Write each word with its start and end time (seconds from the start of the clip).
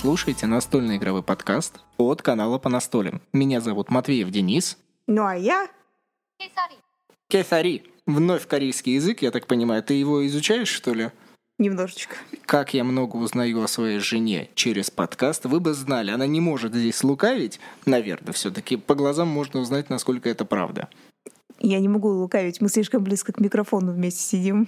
Слушаете 0.00 0.46
настольный 0.46 0.96
игровой 0.96 1.22
подкаст 1.22 1.80
от 1.98 2.22
канала 2.22 2.56
по 2.56 2.70
настолям. 2.70 3.20
Меня 3.34 3.60
зовут 3.60 3.90
Матвеев 3.90 4.30
Денис. 4.30 4.78
Ну 5.06 5.26
а 5.26 5.36
я... 5.36 5.68
Кесари. 7.28 7.84
Вновь 8.06 8.46
корейский 8.46 8.94
язык, 8.94 9.20
я 9.20 9.30
так 9.30 9.46
понимаю. 9.46 9.82
Ты 9.82 9.92
его 9.92 10.26
изучаешь, 10.26 10.70
что 10.70 10.94
ли? 10.94 11.10
Немножечко. 11.58 12.16
Как 12.46 12.72
я 12.72 12.82
много 12.82 13.16
узнаю 13.16 13.62
о 13.62 13.68
своей 13.68 13.98
жене 13.98 14.48
через 14.54 14.90
подкаст, 14.90 15.44
вы 15.44 15.60
бы 15.60 15.74
знали, 15.74 16.10
она 16.10 16.26
не 16.26 16.40
может 16.40 16.74
здесь 16.74 17.04
лукавить, 17.04 17.60
наверное, 17.84 18.32
все-таки 18.32 18.76
по 18.76 18.94
глазам 18.94 19.28
можно 19.28 19.60
узнать, 19.60 19.90
насколько 19.90 20.30
это 20.30 20.46
правда. 20.46 20.88
Я 21.62 21.78
не 21.78 21.88
могу 21.88 22.08
лукавить, 22.08 22.62
мы 22.62 22.70
слишком 22.70 23.04
близко 23.04 23.32
к 23.34 23.38
микрофону 23.38 23.92
вместе 23.92 24.22
сидим. 24.22 24.66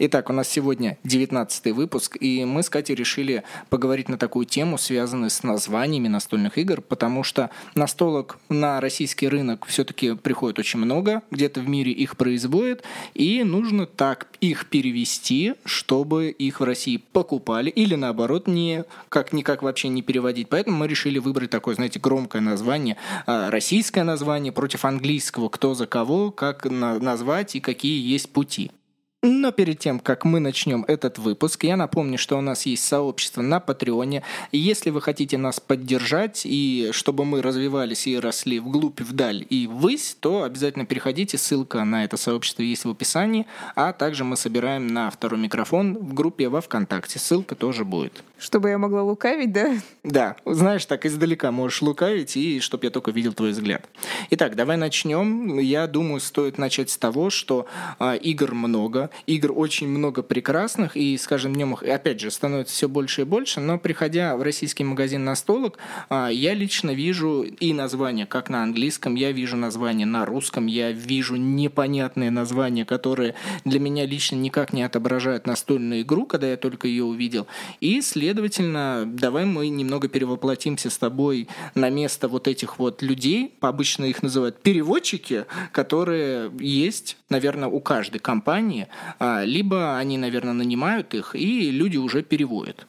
Итак, 0.00 0.28
у 0.28 0.32
нас 0.32 0.48
сегодня 0.48 0.98
19 1.04 1.72
выпуск, 1.72 2.16
и 2.18 2.44
мы 2.44 2.64
с 2.64 2.68
Катей 2.68 2.96
решили 2.96 3.44
поговорить 3.70 4.08
на 4.08 4.18
такую 4.18 4.44
тему, 4.44 4.76
связанную 4.76 5.30
с 5.30 5.44
названиями 5.44 6.08
настольных 6.08 6.58
игр, 6.58 6.80
потому 6.80 7.22
что 7.22 7.50
настолок 7.76 8.38
на 8.48 8.80
российский 8.80 9.28
рынок 9.28 9.66
все-таки 9.66 10.16
приходит 10.16 10.58
очень 10.58 10.80
много, 10.80 11.22
где-то 11.30 11.60
в 11.60 11.68
мире 11.68 11.92
их 11.92 12.16
производят, 12.16 12.82
и 13.14 13.44
нужно 13.44 13.86
так 13.86 14.26
их 14.40 14.66
перевести, 14.66 15.54
чтобы 15.64 16.30
их 16.30 16.58
в 16.58 16.64
России 16.64 16.96
покупали, 16.96 17.70
или 17.70 17.94
наоборот, 17.94 18.48
не 18.48 18.84
как 19.10 19.32
никак 19.32 19.62
вообще 19.62 19.86
не 19.86 20.02
переводить. 20.02 20.48
Поэтому 20.48 20.76
мы 20.76 20.88
решили 20.88 21.20
выбрать 21.20 21.50
такое, 21.50 21.76
знаете, 21.76 22.00
громкое 22.00 22.42
название, 22.42 22.96
а, 23.26 23.48
российское 23.48 24.02
название 24.02 24.50
против 24.50 24.84
английского, 24.84 25.48
кто 25.48 25.74
за 25.74 25.86
кого, 25.86 26.31
как 26.32 26.64
назвать 26.64 27.54
и 27.54 27.60
какие 27.60 28.04
есть 28.12 28.30
пути. 28.30 28.70
Но 29.24 29.52
перед 29.52 29.78
тем, 29.78 30.00
как 30.00 30.24
мы 30.24 30.40
начнем 30.40 30.84
этот 30.88 31.16
выпуск, 31.16 31.62
я 31.62 31.76
напомню, 31.76 32.18
что 32.18 32.36
у 32.36 32.40
нас 32.40 32.66
есть 32.66 32.84
сообщество 32.84 33.40
на 33.40 33.60
Патреоне. 33.60 34.24
Если 34.50 34.90
вы 34.90 35.00
хотите 35.00 35.38
нас 35.38 35.60
поддержать, 35.60 36.42
и 36.44 36.88
чтобы 36.90 37.24
мы 37.24 37.40
развивались 37.40 38.08
и 38.08 38.18
росли 38.18 38.58
вглубь, 38.58 39.00
вдаль 39.00 39.46
и 39.48 39.68
ввысь, 39.68 40.16
то 40.18 40.42
обязательно 40.42 40.86
переходите. 40.86 41.38
Ссылка 41.38 41.84
на 41.84 42.04
это 42.04 42.16
сообщество 42.16 42.62
есть 42.62 42.84
в 42.84 42.90
описании. 42.90 43.46
А 43.76 43.92
также 43.92 44.24
мы 44.24 44.36
собираем 44.36 44.88
на 44.88 45.08
второй 45.08 45.38
микрофон 45.38 45.96
в 45.98 46.14
группе 46.14 46.48
во 46.48 46.60
ВКонтакте. 46.60 47.20
Ссылка 47.20 47.54
тоже 47.54 47.84
будет. 47.84 48.24
Чтобы 48.42 48.70
я 48.70 48.78
могла 48.78 49.04
лукавить, 49.04 49.52
да? 49.52 49.76
Да, 50.02 50.34
знаешь, 50.44 50.84
так 50.84 51.06
издалека 51.06 51.52
можешь 51.52 51.80
лукавить, 51.80 52.36
и 52.36 52.58
чтобы 52.58 52.86
я 52.86 52.90
только 52.90 53.12
видел 53.12 53.34
твой 53.34 53.52
взгляд. 53.52 53.88
Итак, 54.30 54.56
давай 54.56 54.76
начнем. 54.76 55.60
Я 55.60 55.86
думаю, 55.86 56.18
стоит 56.18 56.58
начать 56.58 56.90
с 56.90 56.98
того, 56.98 57.30
что 57.30 57.66
а, 58.00 58.16
игр 58.16 58.52
много, 58.52 59.10
игр 59.28 59.52
очень 59.54 59.86
много 59.86 60.24
прекрасных, 60.24 60.96
и 60.96 61.16
с 61.16 61.28
каждым 61.28 61.54
днем 61.54 61.74
их, 61.74 61.84
опять 61.84 62.18
же, 62.18 62.32
становится 62.32 62.74
все 62.74 62.88
больше 62.88 63.20
и 63.20 63.24
больше, 63.24 63.60
но 63.60 63.78
приходя 63.78 64.36
в 64.36 64.42
российский 64.42 64.82
магазин 64.82 65.22
настолок, 65.22 65.78
а, 66.08 66.28
я 66.28 66.52
лично 66.54 66.90
вижу 66.90 67.42
и 67.42 67.72
названия, 67.72 68.26
как 68.26 68.50
на 68.50 68.64
английском, 68.64 69.14
я 69.14 69.30
вижу 69.30 69.56
названия 69.56 70.06
на 70.06 70.26
русском, 70.26 70.66
я 70.66 70.90
вижу 70.90 71.36
непонятные 71.36 72.32
названия, 72.32 72.84
которые 72.84 73.36
для 73.64 73.78
меня 73.78 74.04
лично 74.04 74.34
никак 74.34 74.72
не 74.72 74.82
отображают 74.82 75.46
настольную 75.46 76.00
игру, 76.00 76.26
когда 76.26 76.48
я 76.48 76.56
только 76.56 76.88
ее 76.88 77.04
увидел, 77.04 77.46
и 77.78 78.00
след 78.00 78.31
Следовательно, 78.32 79.04
давай 79.06 79.44
мы 79.44 79.68
немного 79.68 80.08
перевоплотимся 80.08 80.88
с 80.88 80.96
тобой 80.96 81.48
на 81.74 81.90
место 81.90 82.28
вот 82.28 82.48
этих 82.48 82.78
вот 82.78 83.02
людей, 83.02 83.58
обычно 83.60 84.06
их 84.06 84.22
называют 84.22 84.62
переводчики, 84.62 85.44
которые 85.70 86.50
есть, 86.58 87.18
наверное, 87.28 87.68
у 87.68 87.78
каждой 87.80 88.20
компании, 88.20 88.88
а, 89.18 89.44
либо 89.44 89.98
они, 89.98 90.16
наверное, 90.16 90.54
нанимают 90.54 91.12
их, 91.12 91.34
и 91.34 91.70
люди 91.70 91.98
уже 91.98 92.22
переводят. 92.22 92.86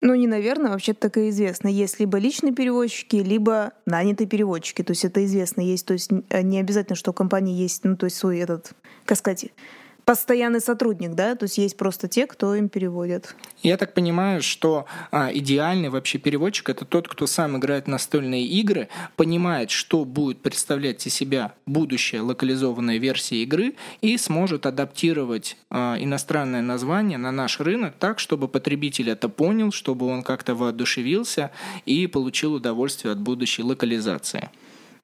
Ну, 0.00 0.14
не 0.14 0.28
наверное, 0.28 0.70
вообще 0.70 0.94
так 0.94 1.16
и 1.16 1.28
известно. 1.30 1.66
Есть 1.66 1.98
либо 1.98 2.18
личные 2.18 2.54
переводчики, 2.54 3.16
либо 3.16 3.72
нанятые 3.84 4.28
переводчики. 4.28 4.84
То 4.84 4.92
есть 4.92 5.04
это 5.04 5.24
известно 5.24 5.60
есть. 5.60 5.86
То 5.86 5.94
есть 5.94 6.12
не 6.12 6.60
обязательно, 6.60 6.94
что 6.94 7.10
у 7.10 7.14
компании 7.14 7.60
есть, 7.60 7.82
ну, 7.82 7.96
то 7.96 8.06
есть 8.06 8.16
свой 8.16 8.38
этот, 8.38 8.70
как 9.04 9.18
сказать, 9.18 9.46
постоянный 10.08 10.62
сотрудник, 10.62 11.10
да, 11.10 11.34
то 11.34 11.44
есть 11.44 11.58
есть 11.58 11.76
просто 11.76 12.08
те, 12.08 12.26
кто 12.26 12.54
им 12.54 12.70
переводит. 12.70 13.36
Я 13.62 13.76
так 13.76 13.92
понимаю, 13.92 14.40
что 14.40 14.86
а, 15.10 15.30
идеальный 15.30 15.90
вообще 15.90 16.16
переводчик 16.16 16.70
это 16.70 16.86
тот, 16.86 17.08
кто 17.08 17.26
сам 17.26 17.58
играет 17.58 17.86
настольные 17.86 18.46
игры, 18.46 18.88
понимает, 19.16 19.70
что 19.70 20.06
будет 20.06 20.40
представлять 20.40 21.06
из 21.06 21.12
себя 21.12 21.52
будущая 21.66 22.22
локализованная 22.22 22.96
версия 22.96 23.42
игры 23.42 23.74
и 24.00 24.16
сможет 24.16 24.64
адаптировать 24.64 25.58
а, 25.68 25.98
иностранное 26.00 26.62
название 26.62 27.18
на 27.18 27.30
наш 27.30 27.60
рынок 27.60 27.92
так, 27.98 28.18
чтобы 28.18 28.48
потребитель 28.48 29.10
это 29.10 29.28
понял, 29.28 29.72
чтобы 29.72 30.06
он 30.06 30.22
как-то 30.22 30.54
воодушевился 30.54 31.50
и 31.84 32.06
получил 32.06 32.54
удовольствие 32.54 33.12
от 33.12 33.20
будущей 33.20 33.62
локализации. 33.62 34.48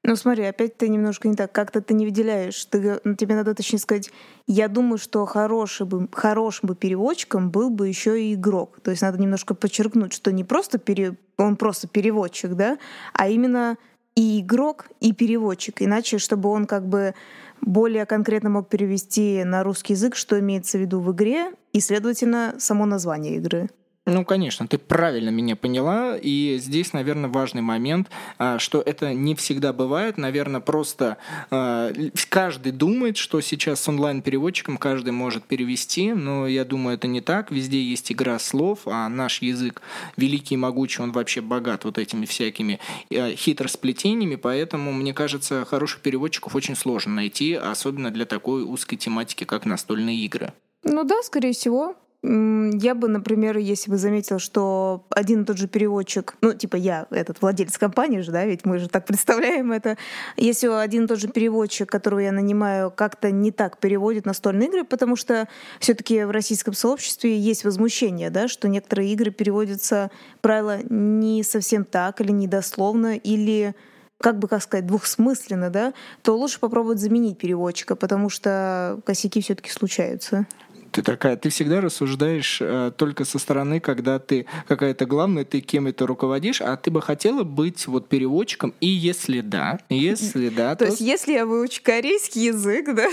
Ну 0.07 0.17
смотри, 0.17 0.45
опять 0.45 0.77
ты 0.77 0.91
немножко 0.91 1.29
не 1.29 1.35
так, 1.35 1.51
как-то 1.51 1.81
ты 1.81 1.95
не 1.95 2.05
выделяешь. 2.05 2.63
Ты, 2.67 3.01
ну, 3.05 3.15
тебе 3.15 3.35
надо 3.35 3.55
точнее 3.55 3.79
сказать, 3.79 4.11
я 4.47 4.69
думаю, 4.69 4.99
что 4.99 5.25
хороший 5.25 5.87
бы, 5.87 6.07
хорошим 6.13 6.69
бы 6.69 6.77
переводчиком 6.77 7.51
был 7.51 7.71
бы 7.71 7.89
еще 7.89 8.23
и 8.23 8.35
игрок. 8.35 8.81
То 8.83 8.91
есть 8.91 9.01
надо 9.01 9.19
немножко 9.19 9.55
подчеркнуть, 9.55 10.13
что 10.13 10.31
не 10.31 10.45
просто 10.45 10.77
пере, 10.77 11.17
он 11.39 11.57
просто 11.57 11.89
переводчик, 11.89 12.53
да, 12.53 12.77
а 13.15 13.29
именно 13.31 13.79
и 14.15 14.41
игрок, 14.41 14.89
и 15.01 15.15
переводчик. 15.15 15.81
Иначе, 15.81 16.19
чтобы 16.19 16.51
он 16.51 16.67
как 16.67 16.87
бы 16.87 17.15
более 17.63 18.05
конкретно 18.05 18.51
мог 18.51 18.69
перевести 18.69 19.43
на 19.43 19.63
русский 19.63 19.95
язык, 19.95 20.17
что 20.17 20.39
имеется 20.39 20.77
в 20.77 20.83
виду 20.83 21.01
в 21.01 21.13
игре, 21.13 21.53
и, 21.73 21.81
следовательно, 21.81 22.57
само 22.59 22.85
название 22.85 23.37
игры. 23.37 23.71
Ну, 24.07 24.23
конечно, 24.27 24.67
ты 24.67 24.77
правильно 24.77 25.31
меня 25.31 25.57
поняла. 25.57 26.19
И 26.21 26.59
здесь, 26.59 26.93
наверное, 26.93 27.31
важный 27.31 27.63
момент, 27.63 28.11
а, 28.37 28.59
что 28.59 28.83
это 28.83 29.15
не 29.15 29.35
всегда 29.35 29.73
бывает. 29.73 30.19
Наверное, 30.19 30.61
просто 30.61 31.17
а, 31.51 31.91
каждый 32.29 32.73
думает, 32.73 33.17
что 33.17 33.41
сейчас 33.41 33.81
с 33.81 33.89
онлайн-переводчиком 33.89 34.77
каждый 34.77 35.13
может 35.13 35.45
перевести, 35.45 36.13
но 36.13 36.47
я 36.47 36.67
думаю, 36.67 36.97
это 36.97 37.07
не 37.07 37.23
так. 37.23 37.51
Везде 37.51 37.83
есть 37.83 38.13
игра 38.13 38.39
слов, 38.39 38.81
а 38.85 39.09
наш 39.09 39.41
язык 39.41 39.81
великий 40.19 40.57
и 40.57 40.59
могучий, 40.59 41.01
он 41.01 41.13
вообще 41.13 41.41
богат 41.41 41.87
вот 41.87 41.97
этими 41.97 42.27
всякими 42.27 42.81
а, 43.11 43.35
хитросплетениями, 43.35 44.37
поэтому, 44.37 44.93
мне 44.93 45.15
кажется, 45.15 45.65
хороших 45.65 46.03
переводчиков 46.03 46.55
очень 46.55 46.77
сложно 46.77 47.15
найти, 47.15 47.55
особенно 47.55 48.11
для 48.11 48.27
такой 48.27 48.65
узкой 48.65 48.97
тематики, 48.97 49.45
как 49.45 49.65
настольные 49.65 50.19
игры. 50.19 50.53
Ну 50.83 51.05
да, 51.05 51.23
скорее 51.23 51.55
всего. 51.55 51.97
Я 52.27 52.95
бы, 52.95 53.09
например, 53.09 53.59
если 53.59 53.91
бы 53.91 53.99
заметила, 53.99 54.39
что 54.39 55.05
один 55.11 55.43
и 55.43 55.45
тот 55.45 55.59
же 55.59 55.69
переводчик, 55.69 56.37
ну, 56.41 56.55
типа 56.55 56.77
я, 56.77 57.07
этот 57.11 57.43
владелец 57.43 57.77
компании 57.77 58.21
же, 58.21 58.33
да, 58.33 58.47
ведь 58.47 58.65
мы 58.65 58.79
же 58.79 58.89
так 58.89 59.05
представляем 59.05 59.73
это, 59.73 59.99
если 60.39 60.69
один 60.69 61.05
и 61.05 61.07
тот 61.07 61.21
же 61.21 61.29
переводчик, 61.29 61.91
которого 61.91 62.21
я 62.21 62.33
нанимаю, 62.33 62.91
как-то 62.91 63.31
не 63.31 63.53
так 63.53 63.77
переводит 63.77 64.25
настольные 64.25 64.69
игры, 64.69 64.85
потому 64.85 65.17
что 65.17 65.49
все 65.81 65.93
таки 65.93 66.25
в 66.25 66.31
российском 66.31 66.73
сообществе 66.73 67.39
есть 67.39 67.63
возмущение, 67.63 68.31
да, 68.31 68.49
что 68.49 68.69
некоторые 68.69 69.13
игры 69.13 69.31
переводятся, 69.31 70.11
правило, 70.41 70.79
не 70.89 71.43
совсем 71.43 71.85
так 71.85 72.23
или 72.23 72.33
недословно, 72.33 73.17
или 73.19 73.75
как 74.19 74.39
бы, 74.39 74.49
как 74.49 74.63
сказать, 74.63 74.87
двухсмысленно, 74.87 75.69
да, 75.69 75.93
то 76.23 76.39
лучше 76.39 76.59
попробовать 76.59 77.01
заменить 77.01 77.37
переводчика, 77.37 77.97
потому 77.97 78.31
что 78.31 78.99
косяки 79.05 79.43
все 79.43 79.55
таки 79.55 79.69
случаются 79.69 80.47
ты 80.95 81.03
такая, 81.03 81.37
ты 81.37 81.49
всегда 81.49 81.81
рассуждаешь 81.81 82.59
э, 82.61 82.93
только 82.97 83.25
со 83.25 83.41
стороны, 83.41 83.81
когда 83.81 84.21
ты 84.21 84.47
какая-то 84.69 85.07
главная, 85.07 85.45
ты 85.45 85.61
кем 85.61 85.89
это 85.89 86.07
руководишь, 86.07 86.61
а 86.61 86.77
ты 86.77 86.93
бы 86.93 87.03
хотела 87.03 87.43
быть 87.43 87.89
вот 87.89 88.09
переводчиком, 88.09 88.73
и 88.81 88.87
если 88.87 89.41
да, 89.41 89.81
если 89.89 90.51
да, 90.51 90.77
то... 90.77 90.85
То 90.85 90.91
есть 90.93 91.01
если 91.01 91.33
я 91.33 91.47
выучу 91.47 91.81
корейский 91.83 92.47
язык, 92.47 92.95
да? 92.95 93.09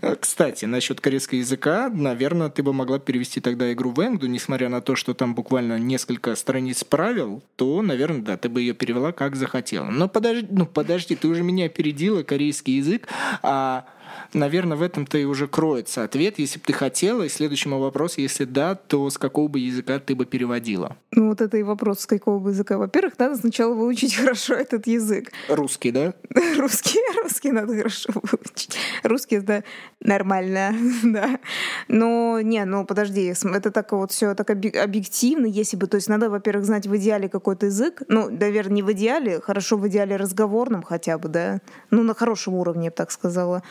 Э, 0.00 0.16
кстати, 0.16 0.64
насчет 0.64 1.02
корейского 1.02 1.38
языка, 1.38 1.90
наверное, 1.92 2.48
ты 2.48 2.62
бы 2.62 2.72
могла 2.72 2.98
перевести 2.98 3.42
тогда 3.42 3.70
игру 3.74 3.90
в 3.90 4.00
Энгду, 4.00 4.28
несмотря 4.28 4.70
на 4.70 4.80
то, 4.80 4.96
что 4.96 5.12
там 5.12 5.34
буквально 5.34 5.78
несколько 5.78 6.34
страниц 6.36 6.84
правил, 6.84 7.42
то, 7.56 7.82
наверное, 7.82 8.22
да, 8.22 8.38
ты 8.38 8.48
бы 8.48 8.62
ее 8.62 8.72
перевела 8.72 9.12
как 9.12 9.36
захотела. 9.36 9.90
Но 9.90 10.08
подожди, 10.08 10.48
ну 10.50 10.64
подожди, 10.64 11.14
ты 11.14 11.28
уже 11.28 11.42
меня 11.42 11.66
опередила, 11.66 12.22
корейский 12.22 12.78
язык, 12.78 13.06
а 13.42 13.84
наверное, 14.32 14.76
в 14.76 14.82
этом-то 14.82 15.18
и 15.18 15.24
уже 15.24 15.48
кроется 15.48 16.04
ответ, 16.04 16.38
если 16.38 16.58
бы 16.58 16.64
ты 16.66 16.72
хотела. 16.72 17.22
И 17.22 17.28
следующий 17.28 17.68
мой 17.68 17.80
вопрос, 17.80 18.18
если 18.18 18.44
да, 18.44 18.74
то 18.74 19.08
с 19.08 19.18
какого 19.18 19.48
бы 19.48 19.58
языка 19.58 19.98
ты 19.98 20.14
бы 20.14 20.26
переводила? 20.26 20.96
Ну 21.12 21.28
вот 21.28 21.40
это 21.40 21.56
и 21.56 21.62
вопрос, 21.62 22.00
с 22.00 22.06
какого 22.06 22.38
бы 22.38 22.50
языка. 22.50 22.78
Во-первых, 22.78 23.18
надо 23.18 23.36
сначала 23.36 23.74
выучить 23.74 24.14
хорошо 24.16 24.54
этот 24.54 24.86
язык. 24.86 25.32
Русский, 25.48 25.90
да? 25.90 26.14
Русский, 26.58 27.00
русский 27.22 27.52
надо 27.52 27.76
хорошо 27.76 28.10
выучить. 28.14 28.76
Русский, 29.02 29.40
да, 29.40 29.62
нормально, 30.00 30.74
да. 31.02 31.40
Но 31.88 32.40
не, 32.40 32.64
ну 32.64 32.84
подожди, 32.84 33.34
это 33.44 33.70
так 33.70 33.92
вот 33.92 34.12
все 34.12 34.34
так 34.34 34.50
объективно, 34.50 35.46
если 35.46 35.76
бы, 35.76 35.86
то 35.86 35.96
есть 35.96 36.08
надо, 36.08 36.30
во-первых, 36.30 36.66
знать 36.66 36.86
в 36.86 36.96
идеале 36.96 37.28
какой-то 37.28 37.66
язык, 37.66 38.02
ну, 38.08 38.30
наверное, 38.30 38.74
не 38.74 38.82
в 38.82 38.92
идеале, 38.92 39.40
хорошо 39.40 39.76
в 39.76 39.86
идеале 39.88 40.16
разговорном 40.16 40.82
хотя 40.82 41.18
бы, 41.18 41.28
да, 41.28 41.60
ну, 41.90 42.02
на 42.02 42.14
хорошем 42.14 42.54
уровне, 42.54 42.86
я 42.86 42.90
бы 42.90 42.96
так 42.96 43.10
сказала. 43.10 43.62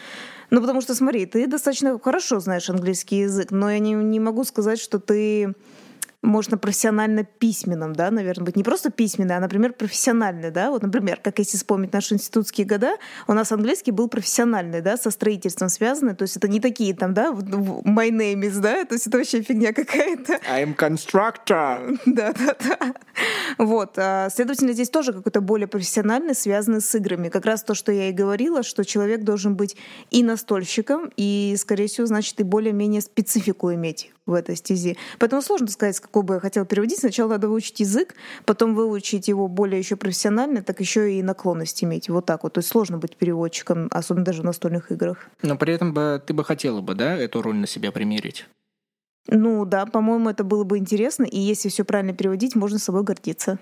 Ну, 0.50 0.62
потому 0.62 0.82
что, 0.82 0.96
смотри, 0.96 1.26
ты 1.26 1.48
достаточно 1.48 2.00
хорошо 2.00 2.40
знаешь 2.40 2.70
английский 2.70 3.20
язык, 3.20 3.52
но 3.52 3.72
я 3.72 3.80
не, 3.80 3.94
не 3.94 4.20
могу 4.20 4.44
сказать, 4.44 4.80
что 4.80 5.00
ты 5.00 5.54
можно 6.26 6.58
профессионально 6.58 7.24
письменным, 7.24 7.94
да, 7.94 8.12
наверное, 8.12 8.46
быть. 8.46 8.56
Не 8.56 8.64
просто 8.64 8.90
письменный, 8.90 9.36
а, 9.36 9.40
например, 9.40 9.74
профессиональный, 9.74 10.52
да. 10.52 10.72
Вот, 10.72 10.82
например, 10.82 11.20
как 11.22 11.40
если 11.40 11.58
вспомнить 11.58 11.94
наши 11.94 12.16
институтские 12.16 12.68
года, 12.68 12.96
у 13.28 13.34
нас 13.34 13.52
английский 13.52 13.92
был 13.92 14.10
профессиональный, 14.10 14.82
да, 14.82 14.98
со 14.98 15.12
строительством 15.12 15.70
связанный. 15.70 16.16
То 16.16 16.24
есть 16.24 16.36
это 16.38 16.48
не 16.48 16.60
такие 16.60 16.94
там, 16.96 17.14
да, 17.14 17.32
my 17.32 18.10
name 18.10 18.42
is, 18.42 18.60
да, 18.60 18.84
то 18.86 18.96
есть 18.96 19.08
это 19.08 19.18
вообще 19.18 19.42
фигня 19.42 19.74
какая-то. 19.74 20.40
I'm 20.52 20.76
constructor. 20.76 21.98
Да, 22.16 22.34
да, 22.34 22.56
да. 22.60 22.94
Вот. 23.58 23.98
А, 23.98 24.30
следовательно, 24.30 24.74
здесь 24.74 24.90
тоже 24.90 25.12
какой-то 25.12 25.42
более 25.42 25.68
профессиональный, 25.68 26.34
связанный 26.34 26.82
с 26.82 26.96
играми. 26.96 27.30
Как 27.30 27.46
раз 27.46 27.64
то, 27.64 27.74
что 27.74 27.92
я 27.92 28.10
и 28.10 28.14
говорила, 28.14 28.64
что 28.64 28.86
человек 28.86 29.24
должен 29.24 29.56
быть 29.56 29.76
и 30.12 30.24
настольщиком, 30.24 31.12
и, 31.18 31.56
скорее 31.58 31.88
всего, 31.88 32.08
значит, 32.08 32.40
и 32.40 32.44
более-менее 32.44 33.02
специфику 33.02 33.74
иметь 33.74 34.12
в 34.26 34.34
этой 34.34 34.56
стези. 34.56 34.98
Поэтому 35.20 35.42
сложно 35.42 35.68
сказать, 35.68 36.00
какой 36.16 36.24
бы 36.24 36.36
я 36.36 36.40
хотела 36.40 36.66
переводить. 36.66 37.00
Сначала 37.00 37.32
надо 37.32 37.50
выучить 37.50 37.82
язык, 37.82 38.16
потом 38.46 38.74
выучить 38.74 39.28
его 39.28 39.50
более 39.50 39.80
еще 39.80 39.98
профессионально, 39.98 40.62
так 40.62 40.80
еще 40.80 41.12
и 41.12 41.22
наклонность 41.22 41.84
иметь. 41.84 42.08
Вот 42.08 42.26
так 42.26 42.44
вот. 42.44 42.54
То 42.54 42.60
есть 42.60 42.70
сложно 42.70 42.98
быть 42.98 43.18
переводчиком, 43.18 43.90
особенно 43.92 44.24
даже 44.24 44.42
в 44.42 44.46
настольных 44.46 44.94
играх. 44.94 45.28
Но 45.42 45.58
при 45.58 45.74
этом 45.74 45.94
бы 45.94 46.24
ты 46.26 46.34
бы 46.34 46.46
хотела 46.46 46.80
бы, 46.80 46.96
да, 46.96 47.18
эту 47.18 47.42
роль 47.42 47.58
на 47.58 47.68
себя 47.68 47.92
примерить? 47.92 48.46
Ну 49.28 49.66
да, 49.66 49.88
по-моему, 49.88 50.30
это 50.30 50.44
было 50.44 50.64
бы 50.64 50.78
интересно, 50.78 51.24
и 51.24 51.40
если 51.40 51.70
все 51.70 51.84
правильно 51.84 52.14
переводить, 52.14 52.56
можно 52.56 52.78
собой 52.78 53.04
гордиться. 53.04 53.58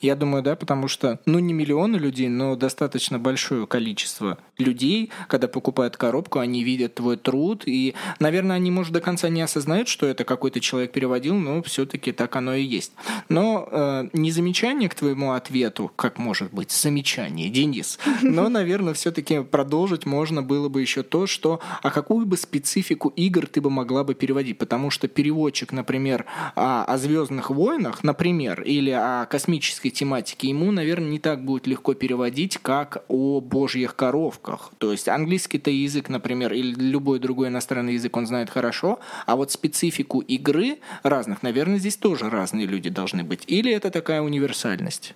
Я 0.00 0.14
думаю, 0.14 0.44
да, 0.44 0.54
потому 0.54 0.86
что, 0.86 1.18
ну, 1.26 1.40
не 1.40 1.52
миллионы 1.52 1.96
людей, 1.96 2.28
но 2.28 2.54
достаточно 2.54 3.18
большое 3.18 3.66
количество 3.66 4.38
людей, 4.58 5.10
когда 5.26 5.48
покупают 5.48 5.96
коробку, 5.96 6.38
они 6.38 6.62
видят 6.62 6.94
твой 6.94 7.16
труд, 7.16 7.64
и, 7.66 7.94
наверное, 8.20 8.56
они, 8.56 8.70
может, 8.70 8.92
до 8.92 9.00
конца 9.00 9.28
не 9.28 9.42
осознают, 9.42 9.88
что 9.88 10.06
это 10.06 10.24
какой-то 10.24 10.60
человек 10.60 10.92
переводил, 10.92 11.34
но 11.34 11.62
все-таки 11.62 12.12
так 12.12 12.36
оно 12.36 12.54
и 12.54 12.62
есть. 12.62 12.92
Но 13.28 13.68
э, 13.70 14.08
не 14.12 14.30
замечание 14.30 14.88
к 14.88 14.94
твоему 14.94 15.32
ответу, 15.32 15.90
как 15.96 16.18
может 16.18 16.52
быть 16.52 16.70
замечание, 16.70 17.50
Денис, 17.50 17.98
но, 18.22 18.48
наверное, 18.48 18.94
все-таки 18.94 19.42
продолжить 19.42 20.06
можно 20.06 20.42
было 20.42 20.68
бы 20.68 20.80
еще 20.80 21.02
то, 21.02 21.26
что, 21.26 21.58
а 21.82 21.90
какую 21.90 22.24
бы 22.24 22.36
специфику 22.36 23.08
игр 23.16 23.46
ты 23.46 23.60
бы 23.60 23.68
могла 23.68 24.04
бы 24.04 24.14
переводить, 24.14 24.58
потому 24.58 24.90
что 24.90 25.07
переводчик, 25.08 25.72
например, 25.72 26.26
о, 26.54 26.84
о 26.84 26.98
Звездных 26.98 27.50
войнах, 27.50 28.04
например, 28.04 28.62
или 28.62 28.90
о 28.90 29.26
космической 29.26 29.90
тематике, 29.90 30.48
ему, 30.48 30.70
наверное, 30.70 31.10
не 31.10 31.18
так 31.18 31.44
будет 31.44 31.66
легко 31.66 31.94
переводить, 31.94 32.58
как 32.58 33.04
о 33.08 33.40
божьих 33.40 33.96
коровках. 33.96 34.70
То 34.78 34.92
есть 34.92 35.08
английский-то 35.08 35.70
язык, 35.70 36.08
например, 36.08 36.52
или 36.52 36.74
любой 36.74 37.18
другой 37.18 37.48
иностранный 37.48 37.94
язык 37.94 38.16
он 38.16 38.26
знает 38.26 38.50
хорошо, 38.50 39.00
а 39.26 39.36
вот 39.36 39.50
специфику 39.52 40.20
игры 40.20 40.78
разных, 41.02 41.42
наверное, 41.42 41.78
здесь 41.78 41.96
тоже 41.96 42.30
разные 42.30 42.66
люди 42.66 42.90
должны 42.90 43.24
быть. 43.24 43.44
Или 43.46 43.72
это 43.72 43.90
такая 43.90 44.22
универсальность? 44.22 45.14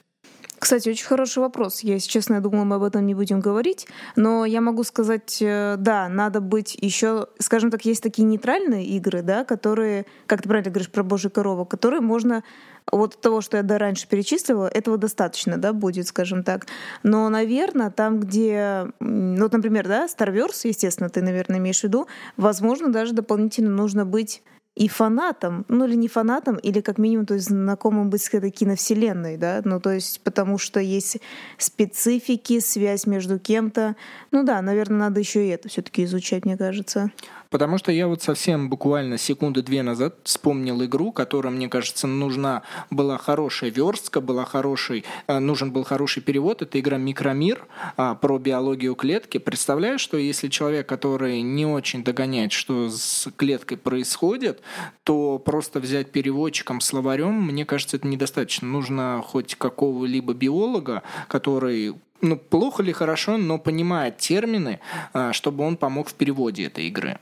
Кстати, 0.62 0.91
очень 0.91 1.06
хороший 1.06 1.41
вопрос. 1.41 1.81
Я, 1.81 1.94
если 1.94 2.09
честно, 2.09 2.35
я 2.35 2.41
думала, 2.41 2.62
мы 2.62 2.76
об 2.76 2.85
этом 2.85 3.05
не 3.05 3.17
будем 3.17 3.41
говорить. 3.41 3.88
Но 4.14 4.44
я 4.44 4.61
могу 4.61 4.85
сказать, 4.85 5.38
э, 5.41 5.75
да, 5.76 6.09
надо 6.09 6.41
быть 6.41 6.79
еще, 6.81 7.26
скажем 7.41 7.73
так, 7.73 7.85
есть 7.85 8.00
такие 8.00 8.23
нейтральные 8.23 8.87
игры, 8.87 9.23
да, 9.23 9.44
которые, 9.44 10.06
как 10.29 10.41
ты 10.41 10.49
правильно 10.49 10.70
говоришь 10.70 10.88
про 10.88 11.03
Божью 11.03 11.32
корову, 11.32 11.64
которые 11.64 12.00
можно 12.00 12.44
вот 12.93 13.20
того, 13.20 13.41
что 13.41 13.56
я 13.56 13.64
до 13.64 13.76
раньше 13.76 14.06
перечислила, 14.06 14.69
этого 14.69 14.99
достаточно, 14.99 15.59
да, 15.59 15.73
будет, 15.73 16.06
скажем 16.06 16.44
так. 16.44 16.69
Но, 17.03 17.29
наверное, 17.29 17.91
там, 17.91 18.20
где, 18.20 18.87
ну, 19.00 19.49
например, 19.50 19.88
да, 19.88 20.06
Starverse, 20.06 20.69
естественно, 20.69 21.11
ты, 21.11 21.23
наверное, 21.23 21.58
имеешь 21.58 21.81
в 21.81 21.85
виду, 21.85 22.06
возможно, 22.37 22.93
даже 22.93 23.15
дополнительно 23.15 23.70
нужно 23.70 24.06
быть 24.06 24.44
и 24.75 24.89
фанатом, 24.89 25.67
ну 25.69 25.85
или 25.87 25.95
не 25.95 26.09
фанатом, 26.09 26.57
или 26.57 26.81
как 26.81 26.99
минимум, 26.99 27.27
то 27.27 27.35
есть 27.35 27.49
знакомым 27.49 28.09
быть 28.09 28.23
с 28.23 28.33
этой 28.33 28.51
киновселенной, 28.51 29.37
да, 29.37 29.61
ну 29.65 29.81
то 29.81 29.93
есть 29.93 30.23
потому 30.23 30.57
что 30.57 30.81
есть 30.81 31.19
специфики, 31.59 32.59
связь 32.61 33.07
между 33.07 33.39
кем-то. 33.39 33.97
Ну 34.31 34.45
да, 34.45 34.63
наверное, 34.63 34.99
надо 34.99 35.21
еще 35.21 35.47
и 35.47 35.51
это 35.51 35.69
все-таки 35.69 36.05
изучать, 36.05 36.45
мне 36.47 36.57
кажется. 36.57 37.11
Потому 37.53 37.77
что 37.77 37.93
я 37.93 38.09
вот 38.09 38.23
совсем 38.23 38.71
буквально 38.71 39.19
секунды 39.19 39.61
две 39.61 39.83
назад 39.83 40.17
вспомнил 40.25 40.83
игру, 40.85 41.13
которая, 41.13 41.53
мне 41.53 41.69
кажется, 41.69 42.07
нужна 42.07 42.63
была 42.89 43.19
хорошая 43.19 43.71
верстка, 43.71 44.23
была 44.23 44.47
хороший, 44.47 45.05
э, 45.27 45.39
нужен 45.39 45.71
был 45.71 45.85
хороший 45.85 46.23
перевод. 46.23 46.63
Это 46.63 46.81
игра 46.81 46.97
«Микромир» 46.97 47.67
а, 47.99 48.15
про 48.15 48.39
биологию 48.39 48.95
клетки. 48.95 49.37
Представляю, 49.37 49.99
что 49.99 50.17
если 50.17 50.49
человек, 50.49 50.89
который 50.89 51.43
не 51.43 51.67
очень 51.67 52.03
догоняет, 52.03 52.53
что 52.53 52.89
с 52.89 53.31
клеткой 53.37 53.77
происходит, 53.77 54.63
то 55.05 55.39
просто 55.39 55.79
взять 55.79 56.11
переводчиком, 56.11 56.81
словарем, 56.81 57.35
мне 57.35 57.67
кажется, 57.67 57.99
это 57.99 58.09
недостаточно. 58.09 58.67
Нужно 58.67 59.23
хоть 59.23 59.57
какого-либо 59.57 60.33
биолога, 60.33 61.03
который 61.29 61.97
ну, 62.23 62.39
плохо 62.39 62.83
ли 62.83 62.95
хорошо, 62.95 63.37
но 63.37 63.59
понимает 63.59 64.17
термины, 64.17 64.81
а, 65.13 65.35
чтобы 65.35 65.65
он 65.65 65.77
помог 65.77 66.09
в 66.09 66.15
переводе 66.15 66.65
этой 66.65 66.87
игры. 66.87 67.19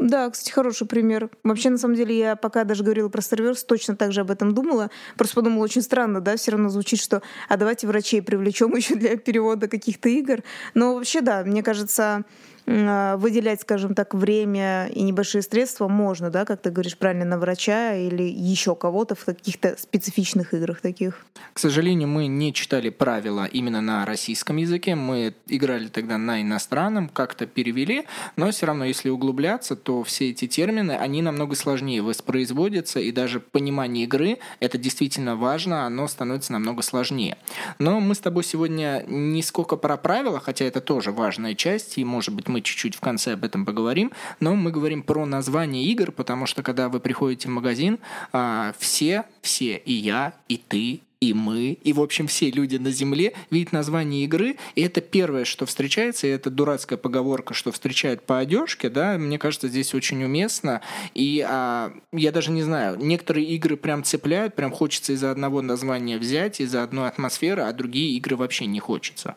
Да, 0.00 0.30
кстати, 0.30 0.50
хороший 0.50 0.86
пример. 0.86 1.28
Вообще, 1.44 1.68
на 1.68 1.76
самом 1.76 1.94
деле, 1.94 2.16
я 2.18 2.34
пока 2.34 2.64
даже 2.64 2.82
говорила 2.82 3.10
про 3.10 3.20
Starverse, 3.20 3.66
точно 3.66 3.96
так 3.96 4.12
же 4.12 4.22
об 4.22 4.30
этом 4.30 4.54
думала. 4.54 4.90
Просто 5.18 5.34
подумала, 5.34 5.62
очень 5.62 5.82
странно, 5.82 6.22
да, 6.22 6.36
все 6.36 6.52
равно 6.52 6.70
звучит, 6.70 6.98
что 7.00 7.20
а 7.50 7.58
давайте 7.58 7.86
врачей 7.86 8.22
привлечем 8.22 8.74
еще 8.74 8.94
для 8.94 9.18
перевода 9.18 9.68
каких-то 9.68 10.08
игр. 10.08 10.42
Но 10.72 10.94
вообще, 10.94 11.20
да, 11.20 11.44
мне 11.44 11.62
кажется, 11.62 12.24
выделять, 12.66 13.62
скажем 13.62 13.94
так, 13.94 14.14
время 14.14 14.88
и 14.88 15.02
небольшие 15.02 15.42
средства 15.42 15.88
можно, 15.88 16.30
да, 16.30 16.44
как 16.44 16.62
ты 16.62 16.70
говоришь 16.70 16.96
правильно, 16.96 17.24
на 17.24 17.38
врача 17.38 17.94
или 17.94 18.22
еще 18.22 18.74
кого-то 18.74 19.14
в 19.14 19.24
каких-то 19.24 19.76
специфичных 19.78 20.54
играх 20.54 20.80
таких. 20.80 21.26
К 21.52 21.58
сожалению, 21.58 22.08
мы 22.08 22.26
не 22.26 22.52
читали 22.52 22.90
правила 22.90 23.44
именно 23.44 23.80
на 23.80 24.04
российском 24.06 24.56
языке, 24.56 24.94
мы 24.94 25.34
играли 25.46 25.88
тогда 25.88 26.18
на 26.18 26.42
иностранном, 26.42 27.08
как-то 27.08 27.46
перевели, 27.46 28.06
но 28.36 28.50
все 28.50 28.66
равно, 28.66 28.84
если 28.84 29.08
углубляться, 29.08 29.76
то 29.76 30.02
все 30.04 30.30
эти 30.30 30.46
термины, 30.46 30.92
они 30.92 31.22
намного 31.22 31.56
сложнее 31.56 32.02
воспроизводятся, 32.02 33.00
и 33.00 33.10
даже 33.10 33.40
понимание 33.40 34.04
игры, 34.04 34.38
это 34.60 34.78
действительно 34.78 35.36
важно, 35.36 35.86
оно 35.86 36.06
становится 36.08 36.52
намного 36.52 36.82
сложнее. 36.82 37.36
Но 37.78 38.00
мы 38.00 38.14
с 38.14 38.18
тобой 38.20 38.44
сегодня 38.44 39.04
не 39.08 39.42
сколько 39.42 39.76
про 39.76 39.96
правила, 39.96 40.40
хотя 40.40 40.64
это 40.64 40.80
тоже 40.80 41.10
важная 41.10 41.54
часть, 41.54 41.98
и, 41.98 42.04
может 42.04 42.34
быть, 42.34 42.48
мы 42.48 42.59
чуть-чуть 42.62 42.94
в 42.94 43.00
конце 43.00 43.32
об 43.32 43.44
этом 43.44 43.64
поговорим, 43.64 44.12
но 44.40 44.54
мы 44.54 44.70
говорим 44.70 45.02
про 45.02 45.26
название 45.26 45.84
игр, 45.84 46.12
потому 46.12 46.46
что 46.46 46.62
когда 46.62 46.88
вы 46.88 47.00
приходите 47.00 47.48
в 47.48 47.52
магазин, 47.52 47.98
а, 48.32 48.74
все, 48.78 49.24
все, 49.42 49.76
и 49.76 49.92
я, 49.92 50.34
и 50.48 50.56
ты, 50.56 51.00
и 51.20 51.34
мы, 51.34 51.72
и, 51.72 51.92
в 51.92 52.00
общем, 52.00 52.26
все 52.26 52.50
люди 52.50 52.76
на 52.76 52.90
Земле 52.90 53.34
видят 53.50 53.72
название 53.72 54.24
игры, 54.24 54.56
и 54.74 54.82
это 54.82 55.02
первое, 55.02 55.44
что 55.44 55.66
встречается, 55.66 56.26
и 56.26 56.30
это 56.30 56.48
дурацкая 56.50 56.98
поговорка, 56.98 57.52
что 57.52 57.72
встречают 57.72 58.22
по 58.22 58.38
одежке, 58.38 58.88
да, 58.88 59.18
мне 59.18 59.38
кажется, 59.38 59.68
здесь 59.68 59.94
очень 59.94 60.24
уместно, 60.24 60.80
и 61.14 61.44
а, 61.46 61.92
я 62.12 62.32
даже 62.32 62.50
не 62.50 62.62
знаю, 62.62 62.96
некоторые 62.98 63.46
игры 63.48 63.76
прям 63.76 64.02
цепляют, 64.02 64.54
прям 64.54 64.72
хочется 64.72 65.12
из-за 65.12 65.30
одного 65.30 65.60
названия 65.60 66.16
взять, 66.16 66.60
из-за 66.60 66.82
одной 66.82 67.08
атмосферы, 67.08 67.62
а 67.62 67.72
другие 67.72 68.16
игры 68.16 68.36
вообще 68.36 68.64
не 68.64 68.80
хочется. 68.80 69.36